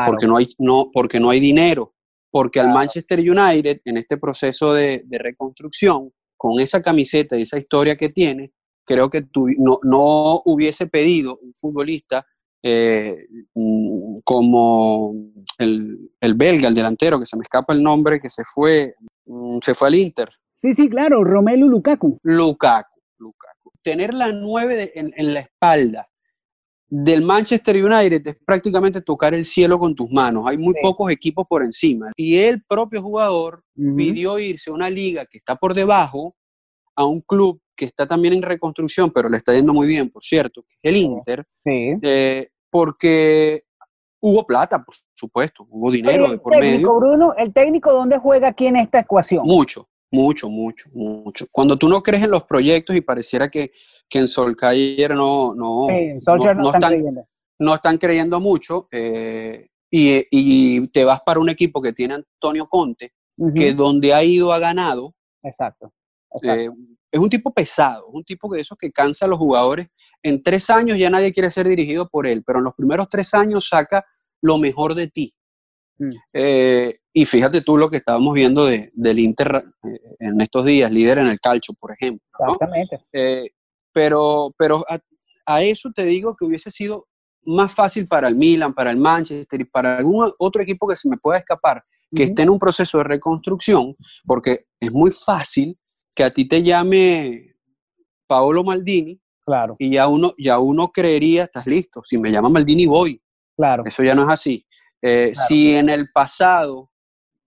porque, 0.08 0.28
no 0.28 0.38
hay, 0.38 0.50
no, 0.58 0.90
porque 0.94 1.20
no 1.20 1.30
hay 1.30 1.40
dinero, 1.40 1.94
porque 2.32 2.60
al 2.60 2.70
Manchester 2.70 3.20
United 3.20 3.82
en 3.86 3.98
este 3.98 4.18
proceso 4.18 4.74
de, 4.74 5.04
reconstrucción, 5.10 6.12
con 6.38 6.60
esa 6.60 6.82
camiseta 6.82 7.38
y 7.38 7.42
esa 7.42 7.58
historia 7.58 7.96
que 7.96 8.10
tiene, 8.10 8.52
creo 8.86 9.10
que 9.10 9.26
no, 9.58 9.80
no 9.84 10.42
hubiese 10.46 10.88
pedido 10.88 11.38
un 11.42 11.54
futbolista 11.54 12.26
eh, 12.64 13.26
mm, 13.56 14.20
como 14.24 15.14
el, 15.58 16.12
el, 16.20 16.34
belga, 16.34 16.68
el 16.68 16.76
delantero, 16.76 17.20
que 17.20 17.26
se 17.26 17.38
me 17.38 17.44
escapa 17.44 17.74
el 17.74 17.84
nombre, 17.84 18.20
que 18.20 18.30
se 18.30 18.44
fue, 18.46 18.96
mm, 19.26 19.60
se 19.64 19.76
fue 19.76 19.88
al 19.90 19.96
Inter. 19.96 20.30
Sí, 20.54 20.74
sí, 20.74 20.90
claro, 20.90 21.24
Romelu 21.24 21.70
Lukaku. 21.70 22.20
Lukaku, 22.24 23.00
Lukaku. 23.18 23.72
Tener 23.82 24.14
la 24.14 24.32
9 24.32 24.92
en, 24.96 25.14
en, 25.16 25.34
la 25.34 25.40
espalda 25.42 26.10
del 26.90 27.22
Manchester 27.22 27.84
United 27.84 28.26
es 28.26 28.36
prácticamente 28.44 29.02
tocar 29.02 29.34
el 29.34 29.46
cielo 29.46 29.78
con 29.78 29.94
tus 29.94 30.10
manos. 30.12 30.46
Hay 30.48 30.58
muy 30.58 30.74
pocos 30.82 31.12
equipos 31.12 31.46
por 31.48 31.64
encima. 31.64 32.12
Y 32.16 32.38
el 32.38 32.64
propio 32.64 33.02
jugador 33.02 33.64
pidió 33.76 34.40
irse 34.40 34.72
a 34.72 34.74
una 34.74 34.90
liga 34.90 35.26
que 35.26 35.38
está 35.38 35.56
por 35.56 35.74
debajo, 35.74 36.36
a 36.96 37.06
un 37.06 37.22
club 37.22 37.62
que 37.76 37.86
está 37.86 38.08
también 38.08 38.34
en 38.34 38.42
reconstrucción, 38.42 39.12
pero 39.12 39.30
le 39.30 39.38
está 39.38 39.54
yendo 39.54 39.74
muy 39.74 39.88
bien, 39.88 40.10
por 40.10 40.22
cierto, 40.22 40.66
el 40.84 40.98
Inter, 40.98 41.46
eh, 41.64 42.50
porque 42.70 43.64
hubo 44.20 44.46
plata, 44.46 44.84
por 44.84 44.96
supuesto, 45.14 45.66
hubo 45.70 45.90
dinero 45.90 46.30
de 46.30 46.40
por 46.40 46.52
técnico, 46.52 46.76
medio. 46.76 47.00
Bruno, 47.00 47.34
¿el 47.38 47.54
técnico 47.54 47.94
dónde 47.94 48.18
juega 48.18 48.50
aquí 48.50 48.68
en 48.68 48.76
esta 48.76 49.00
ecuación? 49.00 49.44
Mucho, 49.46 49.88
mucho, 50.12 50.50
mucho, 50.50 50.90
mucho. 50.92 51.46
Cuando 51.52 51.78
tú 51.78 51.88
no 51.88 52.04
crees 52.04 52.24
en 52.24 52.32
los 52.32 52.44
proyectos 52.44 52.96
y 52.98 53.02
pareciera 53.02 53.48
que, 53.48 53.72
que 54.10 54.20
en 54.20 54.28
Solskjaer 54.28 55.12
no, 55.12 55.54
no, 55.54 55.88
no, 55.88 56.68
están, 56.68 56.80
creyendo. 56.80 57.28
no 57.60 57.76
están 57.76 57.98
creyendo 57.98 58.40
mucho, 58.40 58.88
eh, 58.92 59.68
y, 59.92 60.26
y, 60.32 60.88
te 60.88 61.04
vas 61.04 61.22
para 61.22 61.40
un 61.40 61.50
equipo 61.50 61.82
que 61.82 61.94
tiene 61.94 62.16
Antonio 62.16 62.68
Conte, 62.68 63.14
que 63.56 63.74
donde 63.74 64.14
ha 64.14 64.24
ido 64.24 64.52
ha 64.52 64.60
ganado. 64.60 65.14
Exacto. 65.42 65.94
Eh, 66.44 66.70
es 67.12 67.20
un 67.20 67.30
tipo 67.30 67.52
pesado, 67.52 68.08
es 68.10 68.16
un 68.16 68.24
tipo 68.24 68.54
de 68.54 68.62
esos 68.62 68.78
que 68.78 68.92
cansa 68.92 69.26
a 69.26 69.28
los 69.28 69.40
jugadores. 69.40 69.88
En 70.22 70.44
tres 70.44 70.70
años 70.70 70.98
ya 70.98 71.10
nadie 71.10 71.34
quiere 71.34 71.50
ser 71.50 71.68
dirigido 71.68 72.08
por 72.10 72.28
él, 72.28 72.44
pero 72.46 72.60
en 72.60 72.66
los 72.66 72.74
primeros 72.74 73.08
tres 73.10 73.34
años 73.34 73.68
saca 73.70 74.06
lo 74.42 74.58
mejor 74.58 74.94
de 74.94 75.08
ti. 75.08 75.34
Mm. 75.98 76.12
Eh, 76.34 77.00
y 77.14 77.26
fíjate 77.26 77.62
tú 77.62 77.78
lo 77.78 77.90
que 77.90 77.98
estábamos 77.98 78.34
viendo 78.34 78.66
de, 78.66 78.92
del 78.94 79.20
Inter 79.20 79.64
eh, 79.84 80.00
en 80.20 80.40
estos 80.42 80.66
días, 80.66 80.92
líder 80.92 81.20
en 81.20 81.28
el 81.28 81.40
calcio, 81.40 81.74
por 81.74 81.92
ejemplo. 81.92 82.26
Exactamente. 82.40 83.00
Eh, 83.12 83.50
pero 83.94 84.54
pero 84.58 84.84
a, 85.46 85.62
eso 85.62 85.90
te 85.94 86.06
digo 86.06 86.36
que 86.36 86.46
hubiese 86.46 86.72
sido 86.72 87.08
más 87.44 87.74
fácil 87.74 88.08
para 88.08 88.28
el 88.28 88.36
Milan, 88.36 88.74
para 88.74 88.92
el 88.92 88.98
Manchester 88.98 89.62
y 89.62 89.66
para 89.66 89.98
algún 89.98 90.32
otro 90.38 90.62
equipo 90.62 90.88
que 90.88 90.96
se 90.96 91.10
me 91.10 91.18
pueda 91.18 91.40
escapar, 91.40 91.84
que 92.14 92.24
esté 92.24 92.44
en 92.44 92.50
un 92.50 92.60
proceso 92.60 93.00
de 93.00 93.06
reconstrucción, 93.06 93.96
porque 94.26 94.68
es 94.80 94.92
muy 94.92 95.10
fácil 95.10 95.78
que 96.14 96.24
a 96.24 96.32
ti 96.32 96.48
te 96.48 96.62
llame 96.62 97.56
Paolo 98.28 98.64
Maldini, 98.64 99.20
claro. 99.44 99.76
y 99.80 99.92
ya 99.92 100.08
uno, 100.08 100.34
ya 100.38 100.60
uno 100.60 100.90
creería, 100.90 101.46
estás 101.46 101.66
listo, 101.66 102.02
si 102.04 102.18
me 102.18 102.32
llama 102.32 102.50
Maldini 102.50 102.86
voy. 102.86 103.22
Claro. 103.56 103.84
Eso 103.86 104.04
ya 104.04 104.16
no 104.16 104.24
es 104.24 104.30
así. 104.30 104.66
Eh, 105.02 105.32
si 105.48 105.74
en 105.74 105.90
el 105.90 106.12
pasado, 106.12 106.92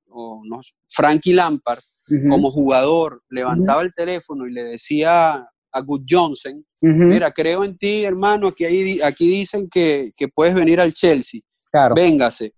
o 0.08 0.42
no, 0.44 0.60
Frankie 0.88 1.34
Lampard, 1.34 1.80
como 2.28 2.50
jugador, 2.50 3.22
levantaba 3.30 3.82
el 3.82 3.94
teléfono 3.94 4.46
y 4.46 4.52
le 4.52 4.64
decía 4.64 5.48
a 5.72 5.80
Good 5.80 6.02
Johnson, 6.08 6.64
mira, 6.80 7.30
creo 7.30 7.64
en 7.64 7.76
ti, 7.78 8.04
hermano, 8.04 8.48
aquí, 8.48 9.00
aquí 9.00 9.28
dicen 9.28 9.68
que, 9.70 10.12
que, 10.16 10.28
puedes 10.28 10.54
venir 10.54 10.80
al 10.80 10.92
Chelsea, 10.92 11.40
claro. 11.70 11.94
véngase. 11.94 12.52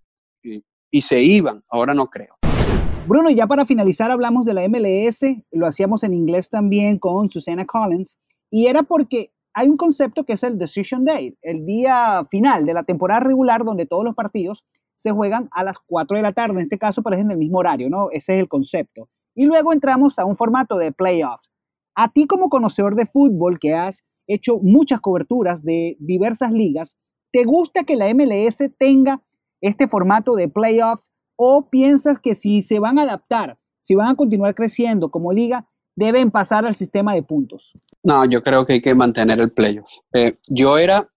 y 0.90 1.00
se 1.00 1.22
iban, 1.22 1.62
ahora 1.70 1.94
no 1.94 2.07
creo. 2.07 2.37
Bruno, 3.07 3.31
ya 3.31 3.46
para 3.46 3.66
finalizar 3.66 4.11
hablamos 4.11 4.46
de 4.46 4.55
la 4.55 4.66
MLS, 4.68 5.24
lo 5.50 5.66
hacíamos 5.66 6.05
en 6.05 6.14
inglés 6.14 6.48
también 6.48 6.98
con 6.98 7.29
Susana 7.29 7.66
Collins, 7.66 8.18
y 8.50 8.66
era 8.66 8.83
porque 8.83 9.31
hay 9.53 9.68
un 9.68 9.77
concepto 9.77 10.24
que 10.24 10.33
es 10.33 10.42
el 10.42 10.59
Decision 10.59 11.05
Day, 11.05 11.37
el 11.42 11.64
día 11.64 12.27
final 12.31 12.66
de 12.66 12.74
la 12.74 12.83
temporada 12.83 13.20
regular 13.20 13.62
donde 13.62 13.87
todos 13.87 14.05
los 14.05 14.14
partidos 14.14 14.64
se 14.96 15.12
juegan 15.12 15.48
a 15.53 15.62
las 15.64 15.79
4 15.87 16.16
de 16.16 16.22
la 16.22 16.33
tarde, 16.33 16.55
en 16.55 16.61
este 16.61 16.79
caso 16.79 17.03
parece 17.03 17.22
en 17.22 17.31
el 17.31 17.38
mismo 17.38 17.59
horario, 17.59 17.90
¿no? 17.90 18.09
Ese 18.11 18.37
es 18.37 18.40
el 18.40 18.48
concepto. 18.48 19.09
Y 19.35 19.46
luego 19.46 19.72
entramos 19.72 20.18
a 20.18 20.24
un 20.24 20.37
formato 20.37 20.77
de 20.77 20.92
playoffs. 20.92 21.50
A 21.94 22.12
ti 22.12 22.26
como 22.26 22.48
conocedor 22.48 22.96
de 22.96 23.07
fútbol 23.07 23.59
que 23.59 23.74
has 23.74 24.04
hecho 24.26 24.59
muchas 24.62 25.00
coberturas 25.00 25.62
de 25.62 25.96
diversas 26.00 26.52
ligas, 26.52 26.96
¿te 27.33 27.44
gusta 27.44 27.85
que 27.85 27.96
la 27.96 28.12
MLS 28.14 28.64
tenga 28.78 29.22
este 29.61 29.88
formato 29.88 30.35
de 30.35 30.48
playoffs 30.48 31.11
¿O 31.37 31.68
piensas 31.68 32.18
que 32.18 32.35
si 32.35 32.62
se 32.62 32.78
van 32.78 32.98
a 32.98 33.02
adaptar, 33.02 33.59
si 33.83 33.94
van 33.94 34.09
a 34.09 34.16
continuar 34.16 34.54
creciendo 34.54 35.11
como 35.11 35.33
liga, 35.33 35.66
deben 35.96 36.30
pasar 36.30 36.64
al 36.64 36.76
sistema 36.76 37.14
de 37.14 37.22
puntos? 37.22 37.72
No, 38.02 38.24
yo 38.24 38.42
creo 38.42 38.64
que 38.64 38.74
hay 38.74 38.80
que 38.80 38.94
mantener 38.94 39.40
el 39.40 39.52
playoff. 39.52 39.90
Eh, 40.12 40.38
yo 40.48 40.78
era 40.78 41.09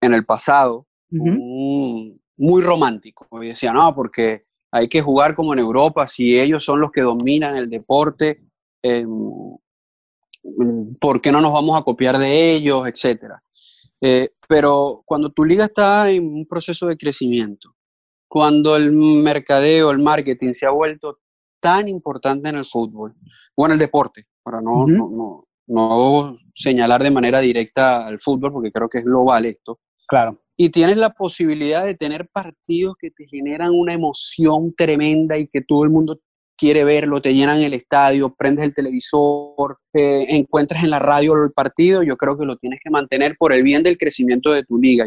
en 0.00 0.14
el 0.14 0.24
pasado 0.24 0.86
muy 1.10 2.62
romántico 2.62 3.26
y 3.42 3.48
decía, 3.48 3.72
no, 3.72 3.94
porque 3.94 4.44
hay 4.70 4.88
que 4.88 5.00
jugar 5.00 5.34
como 5.34 5.54
en 5.54 5.58
Europa, 5.58 6.06
si 6.06 6.38
ellos 6.38 6.62
son 6.62 6.80
los 6.80 6.90
que 6.90 7.00
dominan 7.00 7.56
el 7.56 7.70
deporte, 7.70 8.44
em, 8.82 9.08
¿por 11.00 11.20
qué 11.20 11.32
no 11.32 11.40
nos 11.40 11.52
vamos 11.52 11.78
a 11.78 11.82
copiar 11.82 12.18
de 12.18 12.54
ellos, 12.54 12.86
etcétera? 12.86 13.42
Eh, 14.00 14.28
pero 14.48 15.02
cuando 15.04 15.30
tu 15.30 15.44
liga 15.44 15.64
está 15.64 16.10
en 16.10 16.24
un 16.24 16.46
proceso 16.46 16.86
de 16.86 16.96
crecimiento, 16.96 17.74
cuando 18.28 18.76
el 18.76 18.92
mercadeo, 18.92 19.90
el 19.90 19.98
marketing 19.98 20.52
se 20.52 20.66
ha 20.66 20.70
vuelto 20.70 21.18
tan 21.60 21.88
importante 21.88 22.48
en 22.48 22.56
el 22.56 22.64
fútbol 22.64 23.14
o 23.56 23.66
en 23.66 23.72
el 23.72 23.78
deporte, 23.78 24.24
para 24.42 24.60
no, 24.60 24.86
no, 24.86 25.44
no, 25.66 26.36
señalar 26.54 27.02
de 27.02 27.10
manera 27.10 27.40
directa 27.40 28.06
al 28.06 28.20
fútbol, 28.20 28.52
porque 28.52 28.70
creo 28.70 28.88
que 28.88 28.98
es 28.98 29.04
global 29.04 29.46
esto. 29.46 29.80
Claro. 30.06 30.40
Y 30.56 30.70
tienes 30.70 30.96
la 30.96 31.10
posibilidad 31.10 31.84
de 31.84 31.94
tener 31.94 32.28
partidos 32.28 32.94
que 32.98 33.10
te 33.10 33.26
generan 33.28 33.72
una 33.72 33.94
emoción 33.94 34.74
tremenda 34.76 35.36
y 35.36 35.48
que 35.48 35.62
todo 35.62 35.84
el 35.84 35.90
mundo 35.90 36.20
quiere 36.58 36.84
verlo, 36.84 37.22
te 37.22 37.32
llenan 37.32 37.58
el 37.58 37.72
estadio, 37.72 38.34
prendes 38.34 38.64
el 38.64 38.74
televisor, 38.74 39.78
eh, 39.94 40.26
encuentras 40.28 40.82
en 40.82 40.90
la 40.90 40.98
radio 40.98 41.32
el 41.42 41.52
partido, 41.52 42.02
yo 42.02 42.16
creo 42.16 42.36
que 42.36 42.44
lo 42.44 42.56
tienes 42.56 42.80
que 42.82 42.90
mantener 42.90 43.36
por 43.38 43.52
el 43.52 43.62
bien 43.62 43.82
del 43.82 43.96
crecimiento 43.96 44.52
de 44.52 44.64
tu 44.64 44.76
liga. 44.76 45.06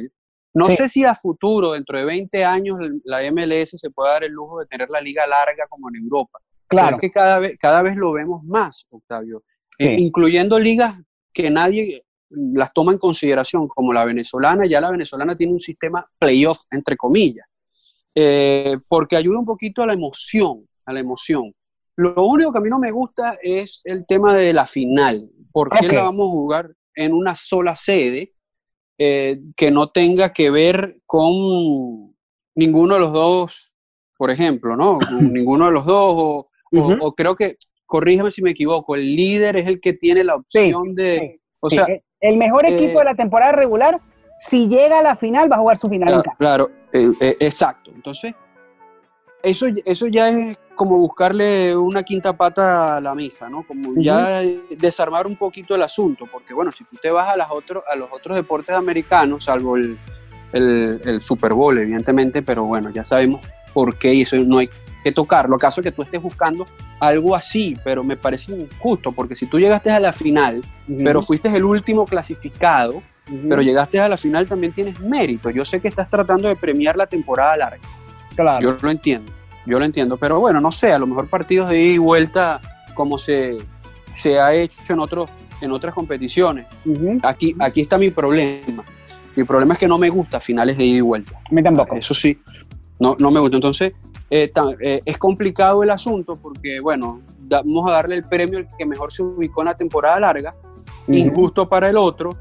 No 0.54 0.68
sé 0.68 0.90
si 0.90 1.04
a 1.04 1.14
futuro, 1.14 1.74
dentro 1.74 1.98
de 1.98 2.06
20 2.06 2.44
años, 2.44 2.78
la 3.04 3.22
MLS 3.32 3.72
se 3.80 3.90
puede 3.90 4.12
dar 4.12 4.24
el 4.24 4.32
lujo 4.32 4.60
de 4.60 4.66
tener 4.66 4.90
la 4.90 5.02
liga 5.02 5.28
larga 5.28 5.66
como 5.70 5.90
en 5.90 5.96
Europa. 5.96 6.40
Claro. 6.68 6.98
que 6.98 7.12
cada 7.12 7.40
vez, 7.40 7.58
cada 7.60 7.82
vez 7.82 7.98
lo 7.98 8.14
vemos 8.14 8.44
más, 8.44 8.86
Octavio. 8.90 9.44
Eh, 9.78 9.98
incluyendo 10.00 10.58
ligas 10.58 10.96
que 11.34 11.50
nadie 11.50 12.04
las 12.30 12.74
toma 12.74 12.94
en 12.94 12.98
consideración, 12.98 13.68
como 13.68 13.92
la 13.92 14.06
venezolana. 14.06 14.66
Ya 14.66 14.80
la 14.80 14.92
venezolana 14.92 15.36
tiene 15.36 15.54
un 15.54 15.60
sistema 15.60 16.06
playoff, 16.18 16.64
entre 16.72 16.96
comillas, 16.96 17.46
eh, 18.16 18.78
porque 18.88 19.18
ayuda 19.18 19.40
un 19.40 19.46
poquito 19.46 19.82
a 19.82 19.88
la 19.88 19.94
emoción, 19.94 20.66
a 20.86 20.94
la 20.94 21.00
emoción. 21.00 21.54
Lo 21.96 22.24
único 22.26 22.52
que 22.52 22.58
a 22.60 22.62
mí 22.62 22.70
no 22.70 22.80
me 22.80 22.92
gusta 22.92 23.38
es 23.42 23.82
el 23.84 24.06
tema 24.08 24.36
de 24.36 24.54
la 24.54 24.66
final. 24.66 25.30
¿Por 25.52 25.70
qué 25.70 25.88
la 25.88 26.04
vamos 26.04 26.30
a 26.30 26.32
jugar 26.32 26.72
en 26.96 27.14
una 27.14 27.36
sola 27.36 27.76
sede? 27.76 28.34
Eh, 28.98 29.40
que 29.56 29.72
no 29.72 29.90
tenga 29.90 30.32
que 30.32 30.52
ver 30.52 31.00
con, 31.06 32.14
ninguno 32.56 32.96
de 32.96 33.00
los 33.00 33.14
dos, 33.14 33.76
por 34.18 34.32
ejemplo, 34.32 34.76
¿no? 34.76 35.00
ninguno 35.22 35.66
de 35.66 35.72
los 35.72 35.86
dos, 35.86 36.46
o, 36.74 37.16
creo 37.16 37.36
que, 37.36 37.58
corrígeme 37.86 38.32
si 38.32 38.42
me 38.42 38.52
equivoco, 38.52 38.96
el 38.96 39.16
líder 39.16 39.58
es 39.58 39.68
el 39.68 39.82
que 39.82 39.94
tiene 39.94 40.24
la 40.24 40.36
opción 40.36 40.96
de... 40.96 41.42
o 41.60 41.70
sea, 41.70 41.88
el 42.20 42.38
mejor 42.38 42.66
equipo 42.68 43.00
de 43.00 43.06
la 43.06 43.16
temporada 43.16 43.52
regular, 43.52 44.00
si 44.38 44.68
llega 44.68 45.00
a 45.00 45.04
la 45.04 45.16
final, 45.16 45.52
va 45.52 45.56
a 45.56 45.60
jugar 45.60 45.78
su 45.78 45.90
final. 45.90 46.24
Claro, 46.38 46.70
eh, 46.94 47.12
eh, 47.20 47.36
exacto. 47.40 47.92
Entonces, 47.94 48.34
eso, 49.44 49.66
eso 49.86 50.08
ya 50.08 50.30
es 50.30 50.58
como 50.82 50.98
buscarle 50.98 51.78
una 51.78 52.02
quinta 52.02 52.34
pata 52.34 52.98
a 52.98 53.02
la 53.02 53.14
mesa, 53.14 53.48
¿no? 53.48 53.62
Como 53.62 53.94
ya 53.98 54.42
desarmar 54.80 55.28
un 55.28 55.36
poquito 55.36 55.76
el 55.76 55.84
asunto, 55.84 56.26
porque 56.26 56.56
bueno, 56.56 56.72
si 56.72 56.84
tú 56.86 56.98
te 57.00 57.12
vas 57.12 57.30
a, 57.30 57.38
las 57.38 57.52
otros 57.52 57.84
a 57.88 57.96
los 57.96 58.10
otros 58.12 58.36
deportes 58.36 58.76
americanos, 58.76 59.44
salvo 59.44 59.78
el, 59.78 59.96
el, 60.54 61.22
Super 61.22 61.54
Bowl, 61.54 61.78
evidentemente, 61.78 62.42
pero 62.42 62.64
bueno, 62.64 62.90
ya 62.90 63.04
sabemos 63.04 63.46
por 63.76 63.96
qué 64.00 64.16
y 64.16 64.24
eso 64.24 64.38
no 64.38 64.58
hay 64.58 64.72
que 65.04 65.12
tocarlo. 65.12 65.56
¿Acaso 65.56 65.84
que 65.84 65.92
tú 65.92 66.02
estés 66.02 66.20
buscando 66.20 66.66
algo 67.00 67.36
así? 67.36 67.76
Pero 67.84 68.04
me 68.04 68.18
parece 68.18 68.52
injusto, 68.52 69.12
porque 69.12 69.36
si 69.36 69.46
tú 69.46 69.60
llegaste 69.60 69.92
a 69.92 70.00
la 70.00 70.12
final, 70.12 70.64
pero 71.04 71.22
fuiste 71.22 71.56
el 71.56 71.64
último 71.64 72.06
clasificado, 72.06 73.04
pero 73.48 73.62
llegaste 73.62 74.00
a 74.00 74.10
la 74.10 74.18
final, 74.18 74.48
también 74.48 74.74
tienes 74.74 75.00
mérito. 75.00 75.52
Yo 75.52 75.64
sé 75.64 75.80
que 75.80 75.90
estás 75.90 76.10
tratando 76.10 76.48
de 76.48 76.56
premiar 76.56 76.98
la 76.98 77.06
temporada 77.06 77.56
larga. 77.56 77.88
Claro. 78.36 78.58
Yo 78.64 78.76
lo 78.82 78.90
entiendo, 78.90 79.32
yo 79.66 79.80
lo 79.80 79.86
entiendo, 79.86 80.18
pero 80.18 80.40
bueno, 80.40 80.60
no 80.62 80.72
sé, 80.72 80.92
a 80.94 81.00
lo 81.00 81.08
mejor 81.08 81.28
partidos 81.28 81.70
de 81.70 81.80
ida 81.80 81.94
y 81.94 81.98
vuelta, 81.98 82.60
como 82.94 83.18
se, 83.18 83.58
se 84.14 84.40
ha 84.40 84.54
hecho 84.54 84.94
en, 84.94 85.00
otros, 85.00 85.30
en 85.62 85.72
otras 85.72 85.94
competiciones. 85.94 86.68
aquí, 87.24 87.56
aquí 87.60 87.82
está 87.82 87.98
mi 87.98 88.10
problema 88.10 88.84
mi 89.36 89.44
problema 89.44 89.74
es 89.74 89.80
que 89.80 89.88
no 89.88 89.98
me 89.98 90.10
gusta 90.10 90.40
finales 90.40 90.78
de 90.78 90.86
ida 90.86 90.98
y 90.98 91.02
vuelta. 91.02 91.40
A 91.50 91.54
mí 91.54 91.64
tampoco. 91.64 91.96
Eso 91.96 92.14
sí, 92.14 92.40
no, 93.00 93.16
no 93.20 93.32
me 93.32 93.40
gusta. 93.40 93.58
Entonces, 93.58 93.94
eh, 94.30 94.52
eh, 94.82 95.02
es 95.06 95.18
complicado 95.18 95.84
el 95.84 95.90
asunto 95.90 96.36
porque, 96.36 96.80
bueno, 96.80 97.22
vamos 97.40 97.90
a 97.90 97.94
darle 97.94 98.16
el 98.16 98.24
premio 98.24 98.60
al 98.60 98.68
que 98.78 98.86
mejor 98.86 99.12
se 99.12 99.24
ubicó 99.24 99.62
en 99.62 99.68
la 99.68 99.78
temporada 99.78 100.20
larga, 100.20 100.56
injusto 101.08 101.68
para 101.68 101.90
el 101.90 101.98
otro, 101.98 102.38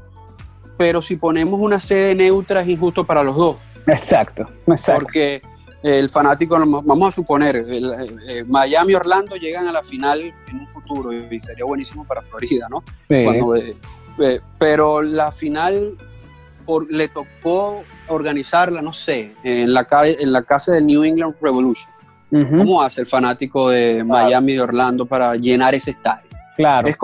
pero 0.77 1.01
si 1.01 1.15
ponemos 1.15 1.59
una 1.59 1.79
sede 1.79 2.15
neutra 2.15 2.61
es 2.61 2.69
injusto 2.69 3.05
para 3.05 3.23
los 3.23 3.35
dos. 3.35 3.57
Exacto, 3.87 4.45
exacto. 4.67 5.03
Porque 5.03 5.41
el 5.83 6.09
fanático, 6.09 6.57
vamos 6.83 7.07
a 7.07 7.11
suponer, 7.11 7.65
eh, 7.67 8.43
Miami 8.47 8.91
y 8.93 8.95
Orlando 8.95 9.35
llegan 9.35 9.67
a 9.67 9.71
la 9.71 9.81
final 9.81 10.21
en 10.21 10.59
un 10.59 10.67
futuro 10.67 11.11
y 11.11 11.39
sería 11.39 11.65
buenísimo 11.65 12.05
para 12.05 12.21
Florida, 12.21 12.67
¿no? 12.69 12.83
Sí. 13.09 13.25
pero 14.59 15.01
la 15.01 15.31
final 15.31 15.97
le 16.89 17.07
tocó 17.09 17.83
organizarla, 18.07 18.81
no 18.81 18.93
sé, 18.93 19.33
en 19.43 19.73
la, 19.73 19.87
en 20.03 20.31
la 20.31 20.43
casa 20.43 20.73
del 20.73 20.85
New 20.85 21.03
England 21.03 21.35
Revolution. 21.41 21.91
¿Cómo 22.29 22.81
hace 22.81 23.01
el 23.01 23.07
fanático 23.07 23.69
de 23.69 24.05
Miami 24.05 24.53
de 24.53 24.61
Orlando 24.61 25.05
para 25.05 25.35
llenar 25.35 25.75
ese 25.75 25.91
estadio? 25.91 26.29
Claro. 26.55 26.87
Es, 26.87 26.97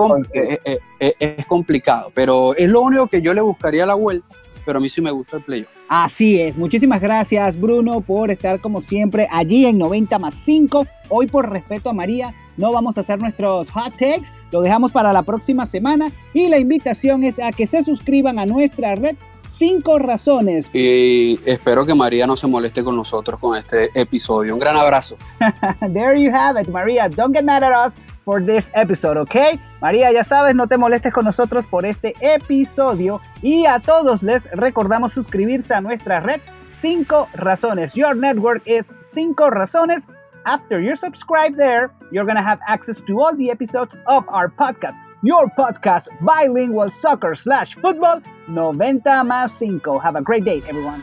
es, 1.18 1.46
complicado, 1.46 2.10
pero 2.14 2.54
es 2.54 2.70
lo 2.70 2.80
único 2.80 3.08
que 3.08 3.20
yo 3.20 3.34
le 3.34 3.42
buscaría 3.42 3.82
a 3.82 3.86
la 3.86 3.94
vuelta 3.94 4.26
pero 4.68 4.80
a 4.80 4.82
mí 4.82 4.90
sí 4.90 5.00
me 5.00 5.10
gusta 5.10 5.38
el 5.38 5.42
playoff. 5.44 5.86
Así 5.88 6.38
es. 6.38 6.58
Muchísimas 6.58 7.00
gracias, 7.00 7.58
Bruno, 7.58 8.02
por 8.02 8.30
estar 8.30 8.60
como 8.60 8.82
siempre 8.82 9.26
allí 9.30 9.64
en 9.64 9.78
90 9.78 10.18
más 10.18 10.34
5. 10.34 10.86
Hoy, 11.08 11.26
por 11.26 11.48
respeto 11.48 11.88
a 11.88 11.94
María, 11.94 12.34
no 12.58 12.70
vamos 12.70 12.98
a 12.98 13.00
hacer 13.00 13.18
nuestros 13.18 13.70
hot 13.70 13.92
takes. 13.92 14.28
Lo 14.52 14.60
dejamos 14.60 14.92
para 14.92 15.10
la 15.14 15.22
próxima 15.22 15.64
semana. 15.64 16.12
Y 16.34 16.48
la 16.48 16.58
invitación 16.58 17.24
es 17.24 17.38
a 17.38 17.50
que 17.50 17.66
se 17.66 17.82
suscriban 17.82 18.38
a 18.38 18.44
nuestra 18.44 18.94
red 18.94 19.16
Cinco 19.48 19.98
razones. 19.98 20.68
Y 20.74 21.40
espero 21.46 21.86
que 21.86 21.94
María 21.94 22.26
no 22.26 22.36
se 22.36 22.46
moleste 22.46 22.84
con 22.84 22.94
nosotros 22.94 23.40
con 23.40 23.56
este 23.56 23.88
episodio. 23.94 24.52
Un 24.52 24.60
gran 24.60 24.76
abrazo. 24.76 25.16
There 25.94 26.20
you 26.20 26.30
have 26.30 26.60
it, 26.60 26.68
María. 26.68 27.08
Don't 27.08 27.34
get 27.34 27.46
mad 27.46 27.62
at 27.62 27.72
us 27.72 27.96
for 28.28 28.44
this 28.44 28.70
episode, 28.74 29.16
¿ok? 29.16 29.58
María, 29.80 30.12
ya 30.12 30.22
sabes, 30.22 30.54
no 30.54 30.66
te 30.66 30.76
molestes 30.76 31.14
con 31.14 31.24
nosotros 31.24 31.64
por 31.64 31.86
este 31.86 32.12
episodio. 32.20 33.22
Y 33.40 33.64
a 33.64 33.80
todos 33.80 34.22
les 34.22 34.50
recordamos 34.50 35.14
suscribirse 35.14 35.72
a 35.72 35.80
nuestra 35.80 36.20
red 36.20 36.42
Cinco 36.70 37.26
Razones. 37.32 37.94
Your 37.94 38.14
network 38.14 38.60
is 38.66 38.94
Cinco 39.00 39.48
Razones. 39.48 40.06
After 40.44 40.78
you're 40.78 40.94
subscribed 40.94 41.56
there, 41.56 41.90
you're 42.12 42.26
to 42.26 42.42
have 42.42 42.60
access 42.68 43.00
to 43.06 43.18
all 43.18 43.34
the 43.34 43.50
episodes 43.50 43.96
of 44.06 44.26
our 44.28 44.50
podcast. 44.50 44.96
Your 45.22 45.50
podcast, 45.56 46.08
Bilingual 46.20 46.90
Soccer 46.90 47.34
slash 47.34 47.76
Football, 47.76 48.20
90 48.46 49.24
más 49.24 49.58
5. 49.58 50.02
Have 50.02 50.16
a 50.16 50.22
great 50.22 50.44
day, 50.44 50.60
everyone. 50.68 51.02